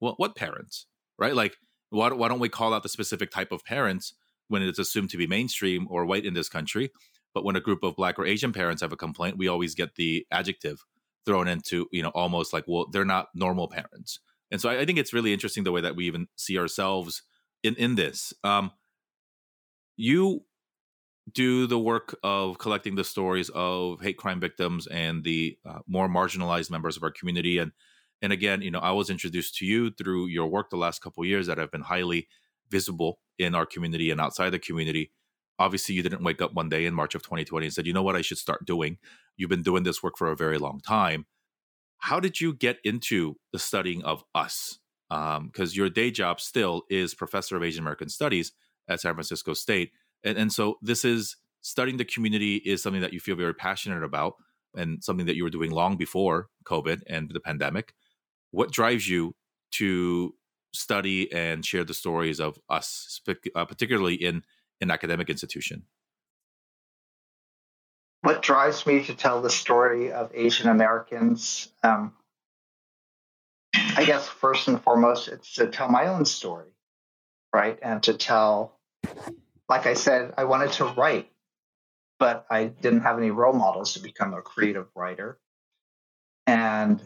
[0.00, 0.86] well, what parents,
[1.18, 1.36] right?
[1.36, 1.58] Like
[1.90, 4.14] why, why don't we call out the specific type of parents
[4.48, 6.90] when it's assumed to be mainstream or white in this country?
[7.34, 9.94] But when a group of black or Asian parents have a complaint, we always get
[9.94, 10.84] the adjective
[11.24, 14.18] thrown into, you know, almost like, well, they're not normal parents.
[14.50, 17.22] And so I, I think it's really interesting the way that we even see ourselves
[17.62, 18.34] in, in this.
[18.44, 18.72] Um,
[19.96, 20.44] you
[21.32, 26.08] do the work of collecting the stories of hate crime victims and the uh, more
[26.08, 27.72] marginalized members of our community and
[28.22, 31.24] and again, you know, I was introduced to you through your work the last couple
[31.24, 32.28] years that have been highly
[32.70, 35.10] visible in our community and outside the community.
[35.62, 38.02] Obviously, you didn't wake up one day in March of 2020 and said, "You know
[38.02, 38.16] what?
[38.16, 38.98] I should start doing."
[39.36, 41.26] You've been doing this work for a very long time.
[41.98, 44.78] How did you get into the studying of us?
[45.08, 48.52] Because um, your day job still is professor of Asian American Studies
[48.88, 49.92] at San Francisco State,
[50.24, 54.02] and, and so this is studying the community is something that you feel very passionate
[54.02, 54.34] about
[54.74, 57.94] and something that you were doing long before COVID and the pandemic
[58.52, 59.34] what drives you
[59.72, 60.34] to
[60.72, 63.20] study and share the stories of us,
[63.54, 64.42] uh, particularly in
[64.82, 65.84] an academic institution?
[68.22, 71.68] What drives me to tell the story of Asian Americans?
[71.82, 72.12] Um,
[73.74, 76.70] I guess first and foremost, it's to tell my own story,
[77.52, 77.78] right?
[77.82, 78.78] And to tell,
[79.68, 81.30] like I said, I wanted to write,
[82.18, 85.38] but I didn't have any role models to become a creative writer.
[86.46, 87.02] And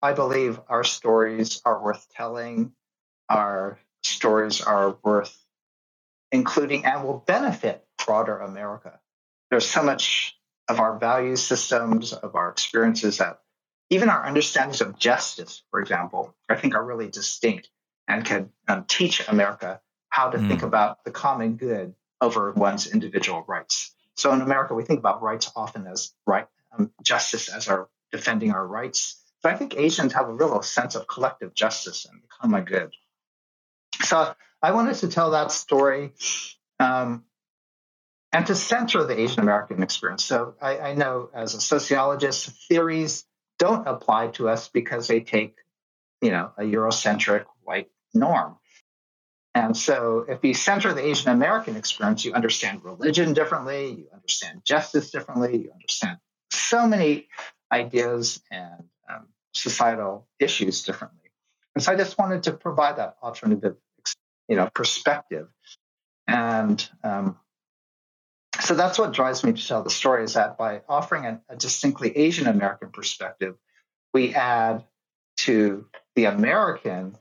[0.00, 2.72] I believe our stories are worth telling.
[3.28, 5.36] Our stories are worth
[6.36, 9.00] including and will benefit broader America.
[9.50, 10.36] There's so much
[10.68, 13.40] of our value systems, of our experiences that
[13.90, 17.70] even our understandings of justice, for example, I think are really distinct
[18.08, 20.48] and can um, teach America how to mm.
[20.48, 23.94] think about the common good over one's individual rights.
[24.16, 28.50] So in America, we think about rights often as right um, justice as our defending
[28.52, 32.64] our rights, so I think Asians have a real sense of collective justice and common
[32.64, 32.92] good.
[34.02, 36.12] So I wanted to tell that story
[36.80, 37.24] um,
[38.32, 40.24] and to center the Asian American experience.
[40.24, 43.24] So I, I know as a sociologist, theories
[43.58, 45.56] don't apply to us because they take,
[46.20, 48.56] you know, a Eurocentric white norm.
[49.54, 54.60] And so if you center the Asian American experience, you understand religion differently, you understand
[54.64, 56.18] justice differently, you understand
[56.50, 57.28] so many
[57.72, 61.30] ideas and um, societal issues differently.
[61.74, 63.76] And so I just wanted to provide that alternative,
[64.48, 65.48] you know, perspective.
[66.26, 67.36] And um,
[68.60, 71.56] so that's what drives me to tell the story is that by offering a, a
[71.56, 73.56] distinctly Asian American perspective,
[74.12, 74.84] we add
[75.38, 77.16] to the American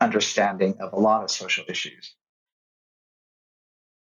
[0.00, 2.14] understanding of a lot of social issues.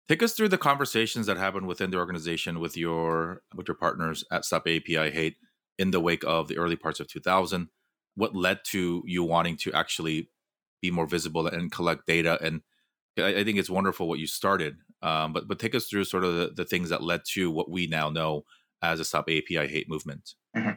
[0.09, 4.23] Take us through the conversations that happened within the organization with your with your partners
[4.31, 5.37] at Stop API Hate
[5.77, 7.69] in the wake of the early parts of 2000
[8.15, 10.29] what led to you wanting to actually
[10.83, 12.61] be more visible and collect data and
[13.17, 16.23] i, I think it's wonderful what you started um, but but take us through sort
[16.23, 18.43] of the, the, things that led to what we now know
[18.81, 20.71] as a stop api hate movement mm-hmm.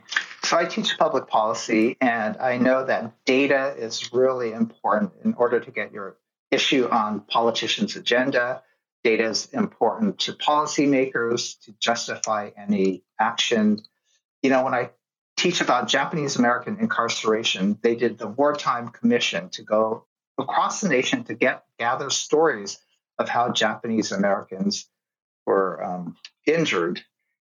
[0.47, 5.59] So I teach public policy, and I know that data is really important in order
[5.59, 6.19] to get your
[6.53, 8.63] issue on politicians' agenda.
[9.03, 13.83] Data is important to policymakers to justify any action.
[14.41, 14.91] You know, when I
[15.37, 20.05] teach about Japanese American incarceration, they did the wartime commission to go
[20.39, 22.79] across the nation to get gather stories
[23.19, 24.89] of how Japanese Americans
[25.47, 27.03] were um, injured,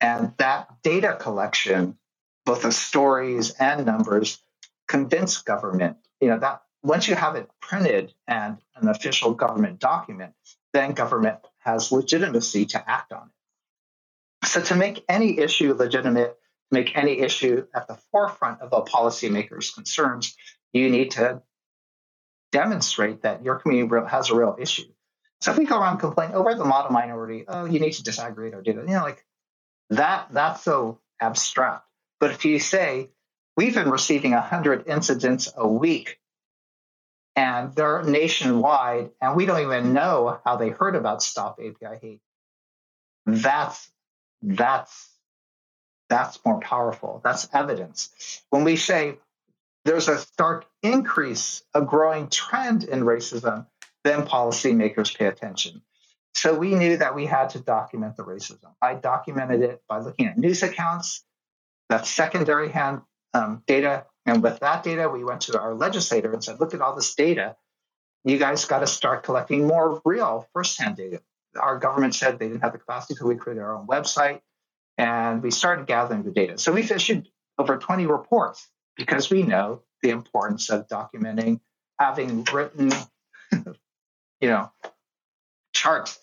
[0.01, 1.99] and that data collection,
[2.45, 4.41] both of stories and numbers,
[4.87, 5.97] convinced government.
[6.21, 10.35] You know that once you have it printed and an official government document,
[10.73, 13.31] then government has legitimacy to act on
[14.43, 14.47] it.
[14.49, 16.38] So to make any issue legitimate,
[16.71, 20.37] make any issue at the forefront of a policymaker's concerns,
[20.73, 21.43] you need to
[22.53, 24.85] demonstrate that your community has a real issue.
[25.41, 28.03] So if we go around complaining, oh, we're the model minority, oh, you need to
[28.03, 29.25] disaggregate our data, you know, like
[29.91, 31.85] that, that's so abstract.
[32.21, 33.11] But if you say,
[33.57, 36.19] we've been receiving 100 incidents a week
[37.37, 42.21] and they're nationwide, and we don't even know how they heard about Stop AAPI Hate,
[43.27, 43.91] that's,
[44.43, 45.09] that's,
[46.09, 47.21] that's more powerful.
[47.23, 48.43] That's evidence.
[48.51, 49.19] When we say
[49.85, 53.67] there's a stark increase, a growing trend in racism,
[54.05, 55.83] then policymakers pay attention.
[56.35, 58.73] So we knew that we had to document the racism.
[58.81, 61.25] I documented it by looking at news accounts,
[61.89, 63.03] that's secondary hand
[63.35, 64.07] um, data.
[64.27, 67.15] And with that data, we went to our legislator and said, look at all this
[67.15, 67.57] data.
[68.25, 71.23] You guys got to start collecting more real firsthand data.
[71.59, 74.41] Our government said they didn't have the capacity, so we created our own website
[74.99, 76.59] and we started gathering the data.
[76.59, 81.61] So we've issued over 20 reports because we know the importance of documenting,
[81.99, 82.93] having written,
[83.53, 84.71] you know,
[85.73, 86.19] charts.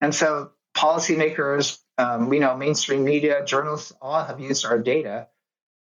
[0.00, 5.28] And so policymakers, um, we know mainstream media, journalists all have used our data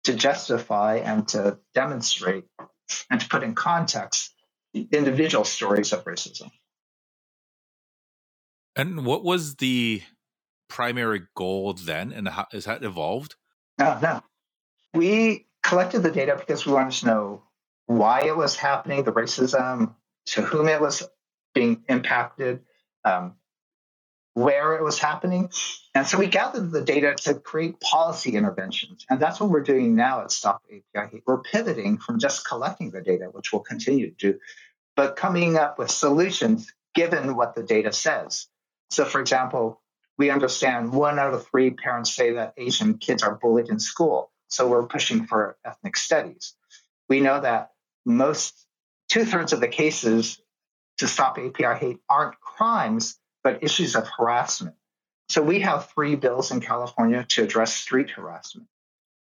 [0.06, 2.46] to justify and to demonstrate
[3.10, 4.34] and to put in context
[4.74, 6.52] individual stories of racism.
[8.76, 10.02] And what was the
[10.68, 13.36] primary goal then, and how has that evolved?
[13.80, 14.24] No, no.
[14.94, 17.44] We collected the data because we wanted to know
[17.86, 19.96] why it was happening, the racism,
[20.26, 21.04] to whom it was
[21.54, 22.62] being impacted,
[23.06, 23.36] um,
[24.34, 25.50] where it was happening.
[25.94, 29.06] And so we gathered the data to create policy interventions.
[29.10, 31.22] And that's what we're doing now at Stop AAPI.
[31.26, 34.40] We're pivoting from just collecting the data, which we'll continue to do,
[34.96, 38.48] but coming up with solutions given what the data says.
[38.90, 39.82] So, for example,
[40.18, 44.32] we understand one out of three parents say that Asian kids are bullied in school.
[44.48, 46.54] So we're pushing for ethnic studies.
[47.10, 47.72] We know that
[48.06, 48.68] most
[49.10, 50.40] two thirds of the cases
[50.98, 54.76] to stop AAPI hate aren't crimes, but issues of harassment.
[55.30, 58.68] So we have three bills in California to address street harassment.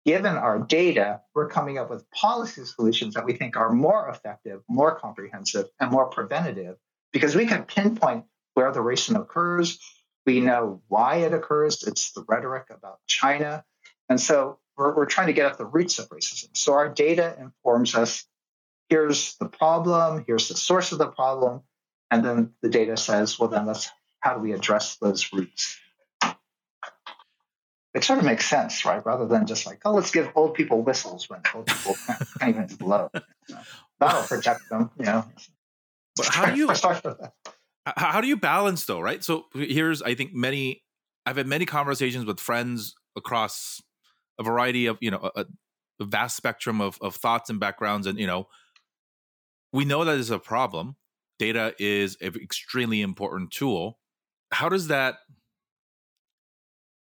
[0.04, 4.60] Given our data, we're coming up with policy solutions that we think are more effective,
[4.68, 6.76] more comprehensive, and more preventative
[7.12, 9.78] because we can pinpoint where the racism occurs.
[10.26, 11.82] We know why it occurs.
[11.82, 13.64] It's the rhetoric about China.
[14.08, 16.56] And so we're, we're trying to get at the roots of racism.
[16.56, 18.24] So our data informs us
[18.88, 21.62] here's the problem, here's the source of the problem,
[22.10, 25.78] and then the data says, well, then let's how do we address those roots?
[27.92, 29.04] It sort of makes sense, right?
[29.04, 31.94] Rather than just like, oh, let's give old people whistles when old people
[32.40, 33.10] can't, even blow.
[33.14, 33.60] You know,
[34.00, 35.24] that'll protect them, you know.
[36.16, 36.66] But how do you
[37.86, 39.22] how do you balance though, right?
[39.22, 40.82] So here's I think many
[41.26, 43.80] I've had many conversations with friends across
[44.38, 45.46] a variety of you know a,
[46.00, 48.48] a vast spectrum of, of thoughts and backgrounds and you know
[49.72, 50.96] we know that is a problem
[51.38, 53.98] data is an extremely important tool
[54.50, 55.16] how does that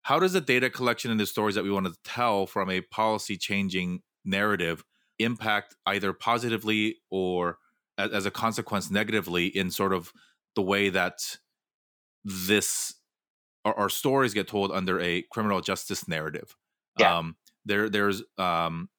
[0.04, 2.82] how does the data collection and the stories that we want to tell from a
[2.82, 4.84] policy changing narrative
[5.20, 7.58] impact either positively or
[7.98, 10.14] as, as a consequence negatively in sort of
[10.56, 11.38] the way that
[12.24, 12.96] this
[13.66, 16.56] our, our stories get told under a criminal justice narrative
[17.00, 17.18] yeah.
[17.18, 17.36] Um,
[17.66, 18.90] there, there's, um,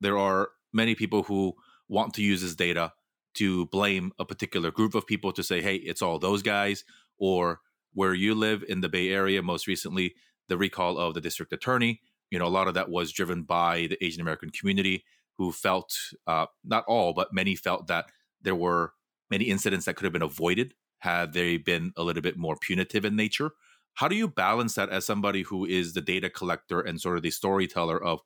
[0.00, 1.54] there are many people who
[1.88, 2.92] want to use this data
[3.34, 6.84] to blame a particular group of people to say, "Hey, it's all those guys,"
[7.18, 7.60] or
[7.92, 9.42] where you live in the Bay Area.
[9.42, 10.14] Most recently,
[10.48, 12.00] the recall of the district attorney.
[12.30, 15.04] You know, a lot of that was driven by the Asian American community
[15.38, 18.06] who felt, uh, not all, but many felt that
[18.42, 18.92] there were
[19.30, 23.04] many incidents that could have been avoided had they been a little bit more punitive
[23.04, 23.52] in nature.
[23.94, 27.22] How do you balance that as somebody who is the data collector and sort of
[27.22, 28.20] the storyteller of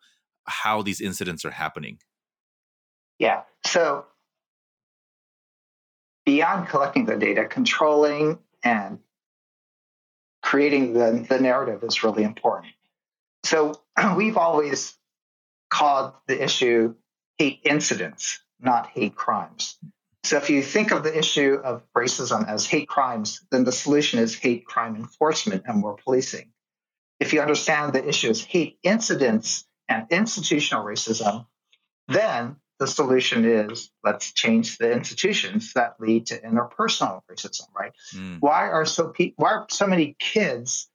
[0.47, 1.99] how these incidents are happening?
[3.19, 3.43] Yeah.
[3.65, 4.07] So
[6.25, 8.99] beyond collecting the data, controlling and
[10.43, 12.73] creating the, the narrative is really important.
[13.45, 13.81] So
[14.17, 14.95] we've always
[15.71, 16.95] called the issue
[17.39, 19.79] hate incidents, not hate crimes.
[20.25, 24.21] So if you think of the issue of racism as hate crimes, then the solution
[24.21, 26.53] is hate crime enforcement and more policing.
[27.19, 31.47] If you understand the issue as hate incidents and institutional racism,
[32.09, 37.93] then the solution is let's change the institutions that lead to interpersonal racism, right?
[38.15, 38.39] Mm.
[38.41, 40.89] Why are so pe- why are so many kids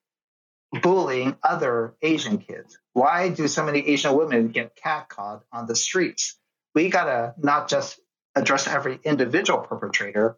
[0.81, 2.77] bullying other Asian kids?
[2.93, 6.37] Why do so many Asian women get catcalled on the streets?
[6.75, 7.99] We gotta not just
[8.37, 10.37] address every individual perpetrator,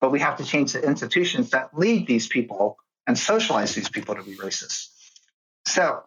[0.00, 4.14] but we have to change the institutions that lead these people and socialize these people
[4.14, 4.88] to be racist.
[5.66, 6.02] So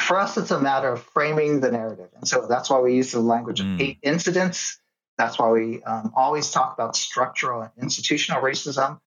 [0.00, 2.08] for us, it's a matter of framing the narrative.
[2.16, 3.78] And so that's why we use the language of mm.
[3.78, 4.78] hate incidents.
[5.16, 8.98] That's why we um, always talk about structural and institutional racism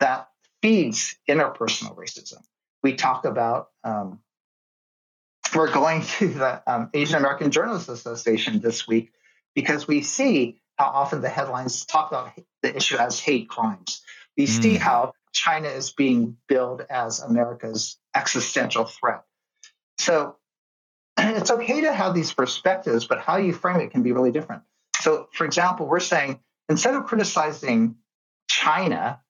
[0.00, 0.28] that
[0.62, 2.38] feeds interpersonal racism.
[2.82, 4.20] We talk about, um,
[5.54, 9.10] we're going to the um, Asian American Journalists Association this week
[9.54, 14.02] because we see how often the headlines talk about the issue as hate crimes.
[14.36, 14.62] We mm.
[14.62, 19.24] see how China is being billed as America's existential threat.
[19.98, 20.36] So
[21.18, 24.62] it's okay to have these perspectives, but how you frame it can be really different.
[25.00, 27.96] So, for example, we're saying instead of criticizing
[28.48, 29.20] China,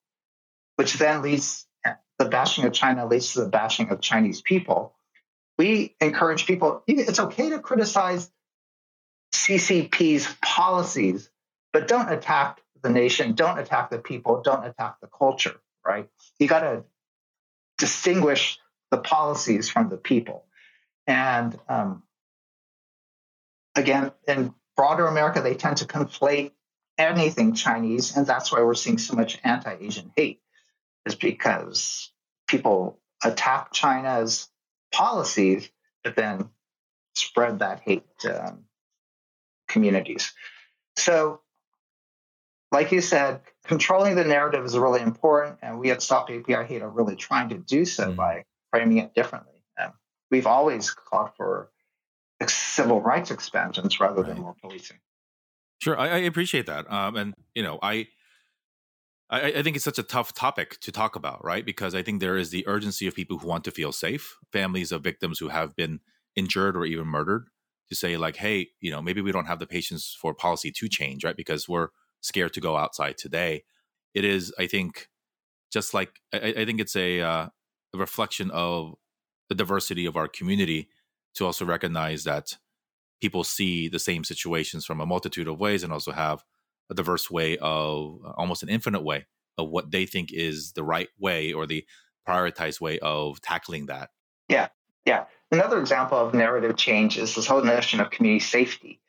[0.75, 1.65] which then leads
[2.19, 4.93] the bashing of China leads to the bashing of Chinese people,
[5.57, 6.83] we encourage people.
[6.85, 8.29] It's okay to criticize
[9.33, 11.29] CCP's policies,
[11.73, 15.55] but don't attack the nation, don't attack the people, don't attack the culture.
[15.85, 16.07] Right?
[16.39, 16.83] You got to
[17.77, 18.59] distinguish
[18.91, 20.45] the policies from the people.
[21.07, 22.03] And um,
[23.75, 26.51] again, in broader America, they tend to conflate
[26.97, 30.41] anything Chinese, and that's why we're seeing so much anti-Asian hate,
[31.05, 32.11] is because
[32.47, 34.49] people attack China's
[34.91, 35.69] policies,
[36.03, 36.49] but then
[37.15, 38.65] spread that hate to um,
[39.67, 40.33] communities.
[40.97, 41.41] So,
[42.71, 46.81] like you said, controlling the narrative is really important, and we at Stop AAPI Hate
[46.81, 48.15] are really trying to do so mm-hmm.
[48.15, 49.59] by framing it differently
[50.31, 51.69] we've always called for
[52.47, 54.33] civil rights expansions rather right.
[54.33, 54.97] than more policing.
[55.81, 58.07] Sure, I, I appreciate that, um, and you know, I,
[59.29, 61.65] I, I think it's such a tough topic to talk about, right?
[61.65, 64.91] Because I think there is the urgency of people who want to feel safe, families
[64.91, 66.01] of victims who have been
[66.35, 67.47] injured or even murdered,
[67.87, 70.89] to say like, hey, you know, maybe we don't have the patience for policy to
[70.89, 71.37] change, right?
[71.37, 71.89] Because we're
[72.21, 73.63] scared to go outside today.
[74.13, 75.07] It is, I think,
[75.71, 77.47] just like I, I think it's a, uh,
[77.93, 78.95] a reflection of
[79.49, 80.89] the diversity of our community
[81.35, 82.57] to also recognize that
[83.21, 86.43] people see the same situations from a multitude of ways and also have
[86.89, 89.25] a diverse way of almost an infinite way
[89.57, 91.85] of what they think is the right way or the
[92.27, 94.09] prioritized way of tackling that.
[94.47, 94.69] Yeah,
[95.05, 95.25] yeah.
[95.51, 99.01] Another example of narrative change is this whole notion of community safety.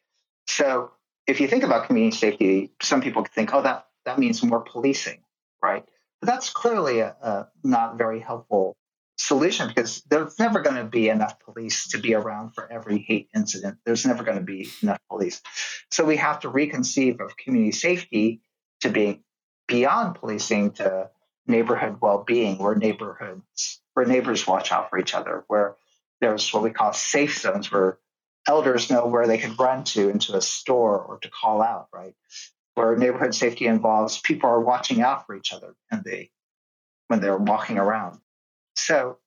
[0.46, 0.92] So
[1.26, 5.22] if you think about community safety, some people think, oh, that, that means more policing,
[5.62, 5.84] right?
[6.20, 8.76] But that's clearly a, a not very helpful
[9.16, 13.28] solution because there's never going to be enough police to be around for every hate
[13.34, 13.78] incident.
[13.84, 15.42] There's never going to be enough police.
[15.90, 18.40] So we have to reconceive of community safety
[18.80, 19.22] to being
[19.68, 21.10] beyond policing to
[21.46, 25.76] neighborhood well-being where neighborhoods where neighbors watch out for each other where
[26.20, 27.98] there's what we call safe zones where
[28.50, 32.14] elders know where they can run to into a store or to call out right
[32.74, 36.30] where neighborhood safety involves people are watching out for each other and they
[37.08, 38.20] when they're walking around
[38.76, 39.18] so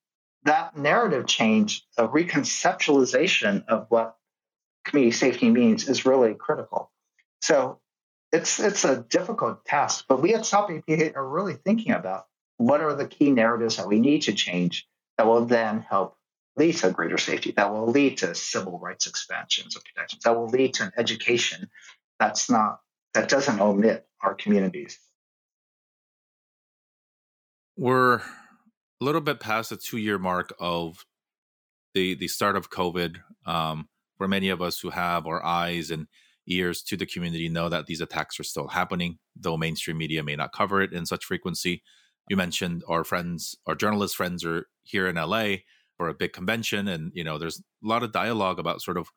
[0.45, 4.17] that narrative change, a reconceptualization of what
[4.85, 6.91] community safety means is really critical.
[7.41, 7.79] So
[8.31, 12.25] it's it's a difficult task, but we at Stop AAPI are really thinking about
[12.57, 16.17] what are the key narratives that we need to change that will then help
[16.55, 20.47] lead to greater safety, that will lead to civil rights expansions or protections, that will
[20.47, 21.69] lead to an education
[22.19, 22.79] that's not
[23.13, 24.99] that doesn't omit our communities.
[27.77, 28.21] We're a
[29.01, 31.05] little bit past the two year mark of
[31.93, 36.07] the the start of COVID, um, for many of us who have our eyes and
[36.47, 40.35] ears to the community know that these attacks are still happening, though mainstream media may
[40.35, 41.83] not cover it in such frequency.
[42.29, 45.57] You mentioned our friends, our journalist friends are here in LA
[45.97, 49.09] for a big convention, and you know there's a lot of dialogue about sort of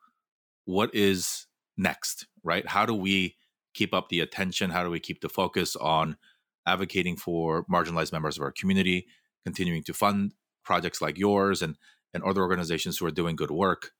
[0.65, 1.47] what is
[1.77, 2.67] next, right?
[2.67, 3.35] How do we
[3.73, 4.71] keep up the attention?
[4.71, 6.17] How do we keep the focus on
[6.65, 9.07] advocating for marginalized members of our community?
[9.47, 10.33] continuing to fund
[10.65, 11.77] projects like yours and
[12.13, 13.91] and other organizations who are doing good work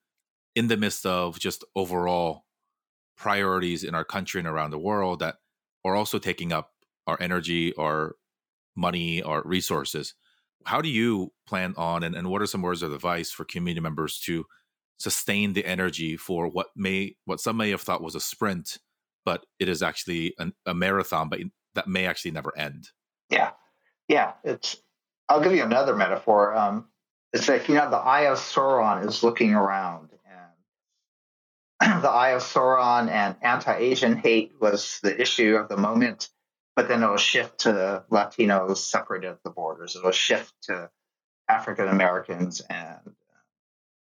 [0.55, 2.43] in the midst of just overall
[3.15, 5.35] priorities in our country and around the world that
[5.85, 6.73] are also taking up
[7.07, 8.17] our energy our
[8.75, 10.15] money our resources
[10.67, 13.79] how do you plan on and, and what are some words of advice for community
[13.79, 14.45] members to
[14.97, 18.77] sustain the energy for what may what some may have thought was a sprint,
[19.23, 21.39] but it is actually an, a marathon, but
[21.75, 22.89] that may actually never end.
[23.29, 23.51] Yeah,
[24.09, 24.33] yeah.
[24.43, 24.77] It's.
[25.29, 26.53] I'll give you another metaphor.
[26.55, 26.87] Um,
[27.31, 30.09] it's like you know the eye of Sauron is looking around,
[31.81, 36.29] and the eye of Sauron and anti-Asian hate was the issue of the moment.
[36.77, 39.95] But then it'll shift to Latinos separated at the borders.
[39.95, 40.91] It'll shift to
[41.49, 43.15] African Americans and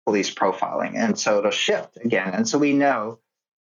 [0.05, 0.95] police profiling.
[0.95, 2.35] And so it'll shift again.
[2.35, 3.21] And so we know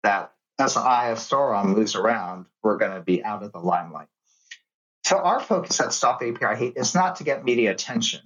[0.04, 3.58] that as the eye of Sauron moves around, we're going to be out of the
[3.58, 4.10] limelight.
[5.06, 8.22] So our focus at Stop AAPI Hate is not to get media attention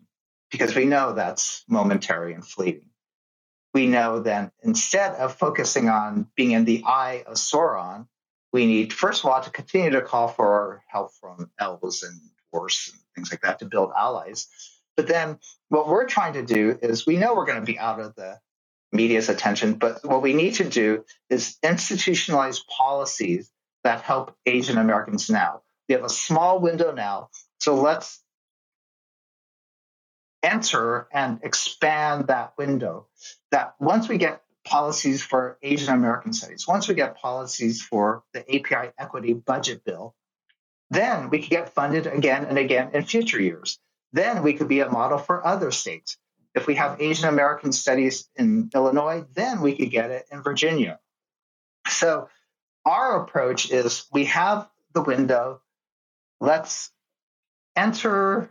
[0.52, 2.90] because we know that's momentary and fleeting.
[3.74, 8.08] We know that instead of focusing on being in the eye of Sauron,
[8.54, 12.20] we need, first of all, to continue to call for help from elves and
[12.52, 14.48] dwarfs and things like that to build allies.
[14.96, 15.40] But then
[15.70, 18.40] what we're trying to do is we know we're going to be out of the
[18.92, 23.52] media's attention, but what we need to do is institutionalize policies
[23.84, 25.62] that help Asian Americans now.
[25.88, 27.30] We have a small window now,
[27.60, 28.22] so let's
[30.42, 33.08] enter and expand that window.
[33.52, 38.42] That once we get policies for Asian American studies, once we get policies for the
[38.54, 40.14] API equity budget bill,
[40.90, 43.80] then we could get funded again and again in future years.
[44.14, 46.18] Then we could be a model for other states.
[46.56, 51.00] If we have Asian American studies in Illinois, then we could get it in Virginia.
[51.88, 52.30] So
[52.86, 55.62] our approach is we have the window.
[56.40, 56.92] Let's
[57.76, 58.50] enter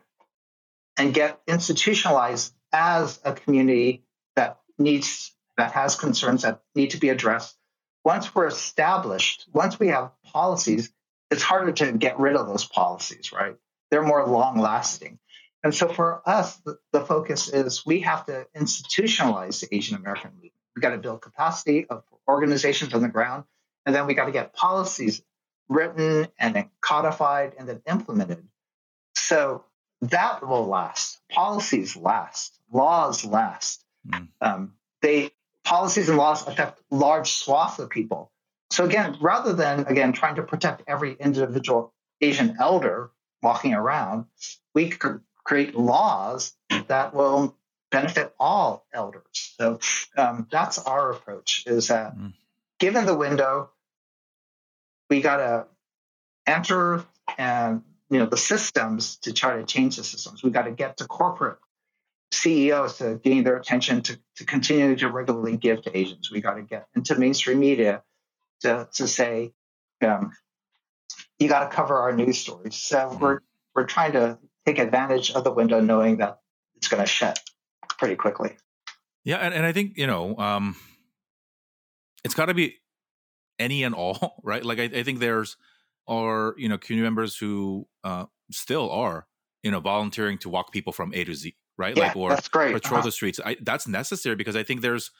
[0.96, 4.04] and get institutionalized as a community
[4.34, 7.56] that needs that has concerns that need to be addressed.
[8.04, 10.92] Once we're established, once we have policies,
[11.30, 13.56] it's harder to get rid of those policies, right?
[13.90, 15.18] They're more long lasting.
[15.64, 20.30] And so for us, the, the focus is we have to institutionalize the Asian American
[20.34, 20.52] movement.
[20.76, 23.44] We've got to build capacity of organizations on the ground,
[23.84, 25.22] and then we got to get policies
[25.68, 28.46] written and then codified and then implemented.
[29.14, 29.64] So
[30.02, 31.18] that will last.
[31.30, 32.58] Policies last.
[32.72, 33.84] Laws last.
[34.08, 34.28] Mm.
[34.40, 35.30] Um, they
[35.66, 38.30] policies and laws affect large swaths of people.
[38.70, 43.10] So again, rather than again trying to protect every individual Asian elder
[43.42, 44.26] walking around,
[44.74, 46.54] we could create laws
[46.86, 47.56] that will
[47.90, 49.54] benefit all elders.
[49.58, 49.80] So
[50.16, 52.32] um, that's our approach is that mm.
[52.78, 53.70] given the window,
[55.10, 55.66] we got to
[56.46, 57.04] enter
[57.38, 60.44] and you know the systems to try to change the systems.
[60.44, 61.58] We got to get to corporate
[62.36, 66.30] CEOs to gain their attention to, to continue to regularly give to Asians.
[66.30, 68.02] We got to get into mainstream media
[68.60, 69.52] to, to say,
[70.02, 70.32] um,
[71.38, 72.76] you got to cover our news stories.
[72.76, 73.20] So mm.
[73.20, 73.40] we're
[73.74, 76.40] we're trying to take advantage of the window knowing that
[76.76, 77.38] it's going to shut
[77.98, 78.56] pretty quickly.
[79.24, 80.76] Yeah, and, and I think you know um,
[82.24, 82.76] it's got to be
[83.58, 84.64] any and all, right?
[84.64, 85.56] Like I, I, think there's
[86.08, 89.26] are you know community members who uh, still are
[89.62, 91.96] you know volunteering to walk people from A to Z, right?
[91.96, 92.74] Yeah, like or that's great.
[92.74, 93.06] patrol uh-huh.
[93.06, 93.40] the streets.
[93.44, 95.10] I, that's necessary because I think there's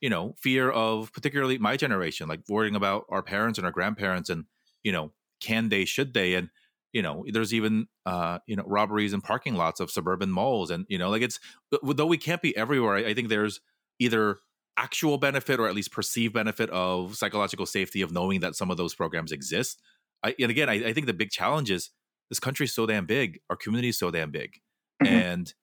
[0.00, 4.30] you know fear of particularly my generation, like worrying about our parents and our grandparents,
[4.30, 4.44] and
[4.82, 6.50] you know can they, should they, and
[6.92, 10.86] you know there's even uh you know robberies in parking lots of suburban malls and
[10.88, 11.38] you know like it's
[11.82, 13.60] though we can't be everywhere i, I think there's
[13.98, 14.38] either
[14.76, 18.76] actual benefit or at least perceived benefit of psychological safety of knowing that some of
[18.76, 19.82] those programs exist
[20.22, 21.90] I, and again I, I think the big challenge is
[22.30, 24.54] this country is so damn big our community is so damn big
[25.02, 25.12] mm-hmm.
[25.12, 25.54] and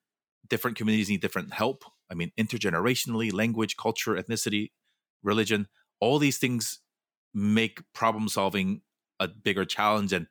[0.50, 4.72] different communities need different help i mean intergenerationally language culture ethnicity
[5.24, 5.68] religion
[6.00, 6.80] all these things
[7.34, 8.82] make problem solving
[9.20, 10.28] a bigger challenge and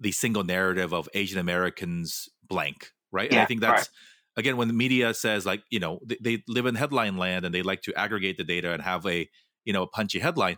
[0.00, 3.30] the single narrative of Asian Americans blank, right?
[3.30, 3.88] Yeah, and I think that's right.
[4.38, 7.54] again when the media says like you know they, they, live in headline land and
[7.54, 9.28] they like to aggregate the data and have a
[9.64, 10.56] you know a punchy headline.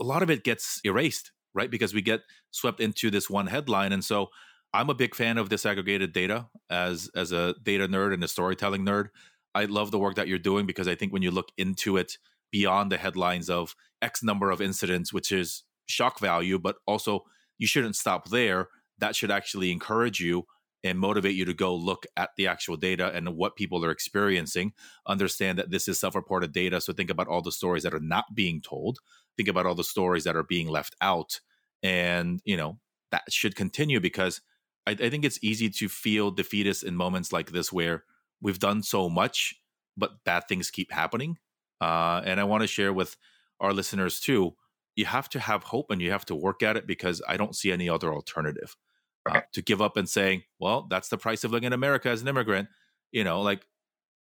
[0.00, 1.70] A lot of it gets erased, right?
[1.70, 2.20] Because we get
[2.50, 4.28] swept into this one headline, and so
[4.74, 8.84] I'm a big fan of disaggregated data as as a data nerd and a storytelling
[8.84, 9.08] nerd.
[9.54, 12.16] I love the work that you're doing because I think when you look into it
[12.50, 17.24] beyond the headlines of X number of incidents, which is shock value, but also
[17.58, 18.68] you shouldn't stop there.
[18.98, 20.46] That should actually encourage you
[20.84, 24.72] and motivate you to go look at the actual data and what people are experiencing.
[25.06, 26.80] Understand that this is self reported data.
[26.80, 28.98] So think about all the stories that are not being told.
[29.36, 31.40] Think about all the stories that are being left out.
[31.82, 32.78] And, you know,
[33.10, 34.40] that should continue because
[34.86, 38.04] I, I think it's easy to feel defeatist in moments like this where
[38.40, 39.54] we've done so much,
[39.96, 41.38] but bad things keep happening.
[41.80, 43.16] Uh, and I want to share with
[43.60, 44.54] our listeners too
[44.96, 47.56] you have to have hope and you have to work at it because I don't
[47.56, 48.76] see any other alternative.
[49.24, 52.22] Uh, to give up and saying, well, that's the price of living in America as
[52.22, 52.68] an immigrant,
[53.12, 53.64] you know, like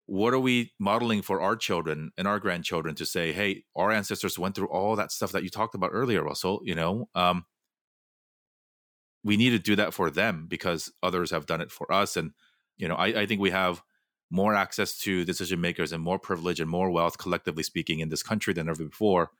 [0.05, 4.37] what are we modeling for our children and our grandchildren to say, hey, our ancestors
[4.37, 6.59] went through all that stuff that you talked about earlier, Russell?
[6.65, 7.45] You know, um,
[9.23, 12.17] we need to do that for them because others have done it for us.
[12.17, 12.31] And,
[12.77, 13.81] you know, I, I think we have
[14.29, 18.23] more access to decision makers and more privilege and more wealth, collectively speaking, in this
[18.23, 19.31] country than ever before.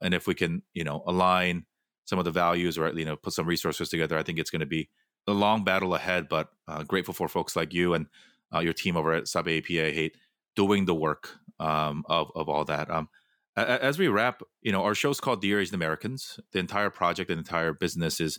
[0.00, 1.66] And if we can, you know, align
[2.04, 4.60] some of the values or, you know, put some resources together, I think it's going
[4.60, 4.88] to be
[5.26, 6.28] a long battle ahead.
[6.28, 8.06] But uh, grateful for folks like you and
[8.54, 10.16] uh, your team over at Stop AAPI Hate
[10.56, 12.90] doing the work um, of, of all that.
[12.90, 13.08] Um,
[13.56, 16.40] as we wrap, you know, our show's called Dear Asian Americans.
[16.52, 18.38] The entire project, the entire business is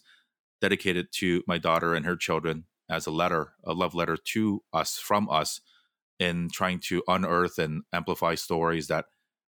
[0.62, 4.98] dedicated to my daughter and her children as a letter, a love letter to us
[4.98, 5.62] from us
[6.20, 9.06] in trying to unearth and amplify stories that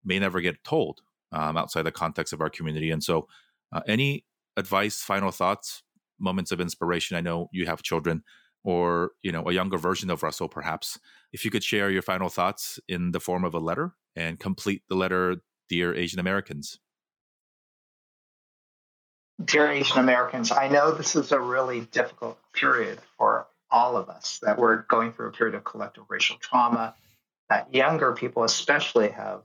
[0.03, 1.01] may never get told
[1.31, 2.91] um, outside the context of our community.
[2.91, 3.27] And so,
[3.71, 4.25] uh, any
[4.57, 5.83] advice, final thoughts,
[6.19, 7.15] moments of inspiration?
[7.15, 8.23] I know you have children,
[8.63, 10.99] or you know, a younger version of Russell, perhaps.
[11.31, 14.83] If you could share your final thoughts in the form of a letter and complete
[14.89, 15.37] the letter,
[15.69, 16.79] dear Asian Americans.
[19.43, 24.39] Dear Asian Americans, I know this is a really difficult period for all of us,
[24.41, 26.95] that we're going through a period of collective racial trauma,
[27.49, 29.43] that younger people especially have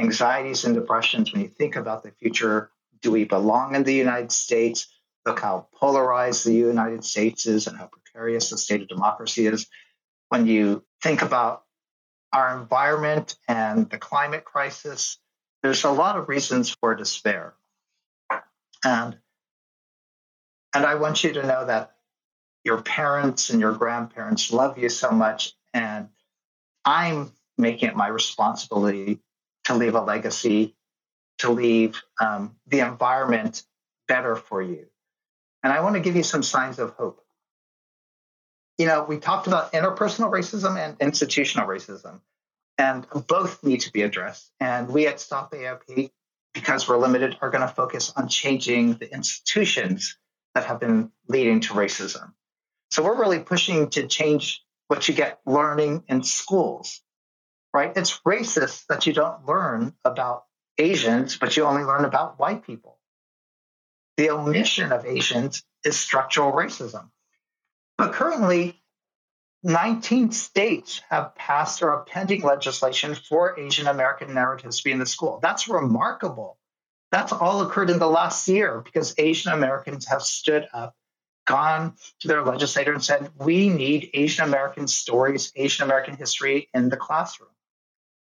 [0.00, 2.70] anxieties and depressions when you think about the future.
[3.02, 4.88] Do we belong in the United States?
[5.26, 9.66] Look how polarized the United States is and how precarious the state of democracy is.
[10.30, 11.64] When you think about
[12.32, 15.18] our environment and the climate crisis,
[15.62, 17.54] there's a lot of reasons for despair.
[18.84, 19.18] And
[20.74, 21.92] and I want you to know that
[22.64, 25.52] your parents and your grandparents love you so much.
[25.72, 26.08] And
[26.84, 29.20] I'm making it my responsibility
[29.64, 30.74] to leave a legacy,
[31.38, 33.62] to leave um, the environment
[34.08, 34.86] better for you.
[35.62, 37.20] And I want to give you some signs of hope.
[38.76, 42.20] You know, we talked about interpersonal racism and institutional racism,
[42.76, 44.50] and both need to be addressed.
[44.58, 46.10] And we at Stop AAPI,
[46.52, 50.16] because we're limited, are going to focus on changing the institutions
[50.54, 52.32] that have been leading to racism.
[52.90, 57.00] So we're really pushing to change what you get learning in schools,
[57.72, 57.92] right?
[57.96, 60.44] It's racist that you don't learn about
[60.78, 62.98] Asians, but you only learn about white people.
[64.16, 67.10] The omission of Asians is structural racism.
[67.98, 68.80] But currently,
[69.64, 74.98] 19 states have passed or are pending legislation for Asian American narratives to be in
[74.98, 75.40] the school.
[75.42, 76.58] That's remarkable.
[77.14, 80.96] That's all occurred in the last year because Asian Americans have stood up,
[81.46, 86.88] gone to their legislator and said, we need Asian American stories, Asian American history in
[86.88, 87.50] the classroom.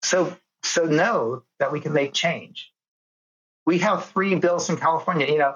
[0.02, 2.74] So, so know that we can make change.
[3.66, 5.28] We have three bills in California.
[5.28, 5.56] You know,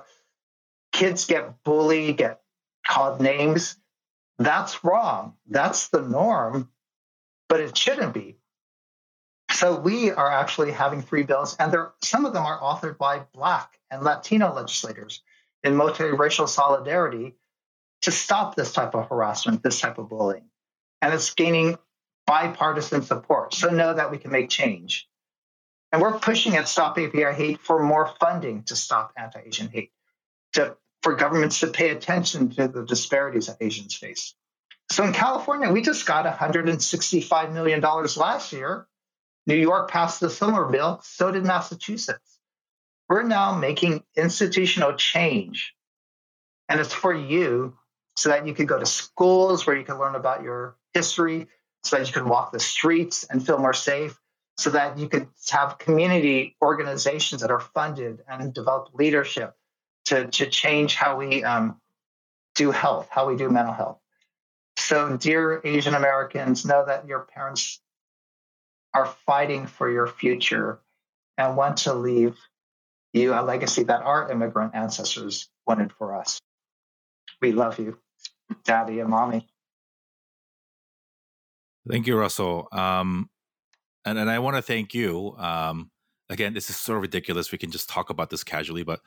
[0.93, 2.39] kids get bullied, get
[2.87, 3.75] called names.
[4.39, 5.33] That's wrong.
[5.49, 6.69] That's the norm,
[7.49, 8.36] but it shouldn't be.
[9.57, 13.79] So we are actually having three bills, and some of them are authored by Black
[13.89, 15.23] and Latino legislators
[15.63, 17.33] in multiracial solidarity
[18.03, 20.47] to stop this type of harassment, this type of bullying.
[21.01, 21.79] And it's gaining
[22.27, 23.55] bipartisan support.
[23.55, 25.09] So know that we can make change.
[25.91, 29.91] And we're pushing at Stop AAPI Hate for more funding to stop anti Asian hate,
[30.53, 34.35] to, for governments to pay attention to the disparities that Asians face.
[34.91, 38.85] So in California, we just got $165 million last year
[39.47, 42.39] New York passed a similar bill, so did Massachusetts.
[43.07, 45.73] We're now making institutional change,
[46.67, 47.77] and it's for you
[48.17, 51.47] so that you can go to schools where you can learn about your history,
[51.83, 54.19] so that you can walk the streets and feel more safe,
[54.57, 59.55] so that you could have community organizations that are funded and develop leadership
[60.05, 61.79] to, to change how we um,
[62.55, 63.99] do health, how we do mental health.
[64.77, 67.81] So, dear Asian Americans, know that your parents
[68.97, 70.79] are fighting for your future
[71.37, 72.35] and want to leave
[73.13, 76.39] you a legacy that our immigrant ancestors wanted for us.
[77.39, 77.99] We love you,
[78.63, 79.47] Daddy and Mommy.
[81.87, 82.67] Thank you, Russell.
[82.71, 83.29] Um,
[84.03, 85.35] and, and I want to thank you.
[85.37, 85.91] Um,
[86.27, 87.51] again, this is so ridiculous.
[87.51, 89.01] We can just talk about this casually, but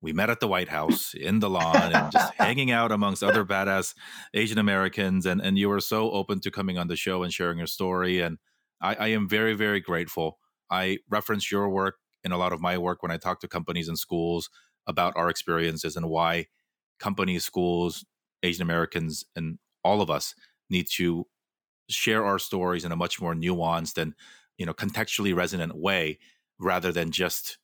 [0.00, 3.44] we met at the White House in the lawn and just hanging out amongst other
[3.44, 3.94] badass
[4.34, 5.26] Asian Americans.
[5.26, 8.20] And, and you were so open to coming on the show and sharing your story.
[8.20, 8.38] And
[8.82, 10.38] I, I am very, very grateful.
[10.70, 13.88] I reference your work in a lot of my work when I talk to companies
[13.88, 14.50] and schools
[14.86, 16.46] about our experiences and why
[16.98, 18.04] companies, schools,
[18.42, 20.34] Asian Americans, and all of us
[20.68, 21.26] need to
[21.88, 24.14] share our stories in a much more nuanced and
[24.56, 26.18] you know contextually resonant way
[26.58, 27.58] rather than just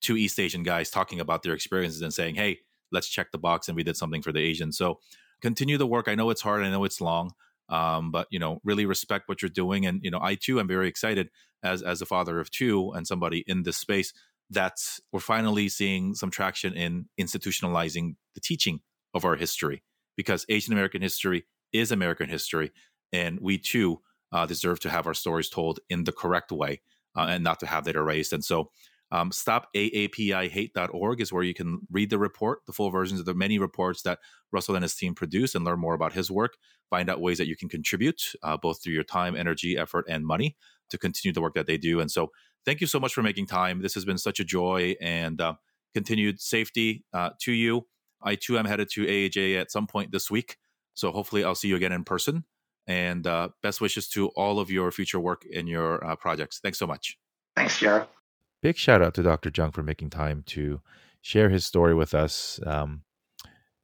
[0.00, 2.60] two East Asian guys talking about their experiences and saying, "Hey,
[2.92, 5.00] let's check the box and we did something for the Asian." So
[5.40, 6.08] continue the work.
[6.08, 6.62] I know it's hard.
[6.62, 7.32] I know it's long.
[7.68, 10.68] Um, but you know, really respect what you're doing, and you know, I too am
[10.68, 11.30] very excited
[11.62, 14.12] as as a father of two and somebody in this space
[14.50, 14.76] that
[15.12, 18.80] we're finally seeing some traction in institutionalizing the teaching
[19.14, 19.82] of our history
[20.16, 22.72] because Asian American history is American history,
[23.12, 24.00] and we too
[24.32, 26.82] uh, deserve to have our stories told in the correct way
[27.16, 28.32] uh, and not to have that erased.
[28.32, 28.70] And so,
[29.14, 33.60] um, stopaapihate.org is where you can read the report, the full versions of the many
[33.60, 34.18] reports that
[34.50, 36.54] Russell and his team produce, and learn more about his work.
[36.90, 40.26] Find out ways that you can contribute, uh, both through your time, energy, effort, and
[40.26, 40.56] money,
[40.90, 42.00] to continue the work that they do.
[42.00, 42.32] And so,
[42.66, 43.82] thank you so much for making time.
[43.82, 45.54] This has been such a joy and uh,
[45.94, 47.86] continued safety uh, to you.
[48.20, 50.56] I too am headed to AAJ at some point this week.
[50.94, 52.44] So hopefully I'll see you again in person.
[52.86, 56.58] And uh, best wishes to all of your future work and your uh, projects.
[56.62, 57.18] Thanks so much.
[57.56, 58.06] Thanks, Jared.
[58.64, 59.50] Big shout out to Dr.
[59.50, 60.80] Jeung for making time to
[61.20, 62.58] share his story with us.
[62.64, 63.02] Um,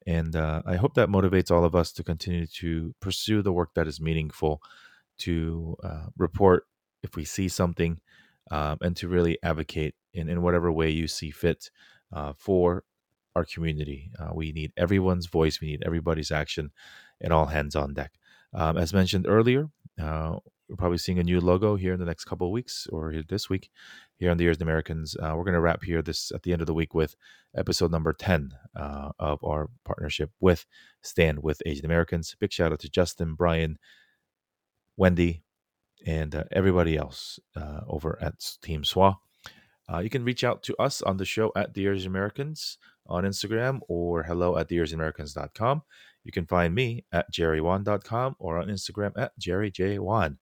[0.06, 3.74] and uh, I hope that motivates all of us to continue to pursue the work
[3.74, 4.62] that is meaningful,
[5.18, 6.64] to uh, report
[7.02, 8.00] if we see something,
[8.50, 11.70] um, and to really advocate in, in whatever way you see fit
[12.14, 12.84] uh, for
[13.36, 14.10] our community.
[14.18, 16.70] Uh, we need everyone's voice, we need everybody's action,
[17.20, 18.12] and all hands on deck.
[18.54, 19.68] Um, as mentioned earlier,
[20.02, 20.36] uh,
[20.70, 23.50] we're probably seeing a new logo here in the next couple of weeks or this
[23.50, 23.70] week
[24.16, 25.16] here on Dear Asian Americans.
[25.16, 27.16] Uh, we're going to wrap here this at the end of the week with
[27.56, 30.66] episode number 10 uh, of our partnership with
[31.02, 32.36] Stand with Asian Americans.
[32.38, 33.78] Big shout out to Justin, Brian,
[34.96, 35.42] Wendy,
[36.06, 39.16] and uh, everybody else uh, over at Team SWA.
[39.92, 43.24] Uh, you can reach out to us on the show at Dear Asian Americans on
[43.24, 45.82] Instagram or hello at dearasianamericans.com.
[46.22, 50.36] You can find me at jerrywon.com or on Instagram at jerryjwon.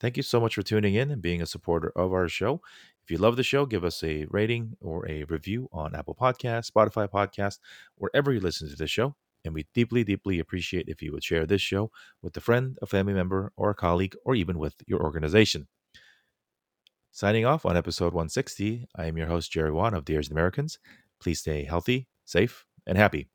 [0.00, 2.60] Thank you so much for tuning in and being a supporter of our show.
[3.02, 6.70] If you love the show, give us a rating or a review on Apple Podcasts,
[6.70, 7.58] Spotify Podcast,
[7.96, 9.16] wherever you listen to the show.
[9.44, 11.90] And we deeply, deeply appreciate if you would share this show
[12.22, 15.66] with a friend, a family member, or a colleague, or even with your organization.
[17.10, 20.78] Signing off on episode 160, I am your host, Jerry Won of Dear Asian Americans.
[21.20, 23.28] Please stay healthy, safe, and happy.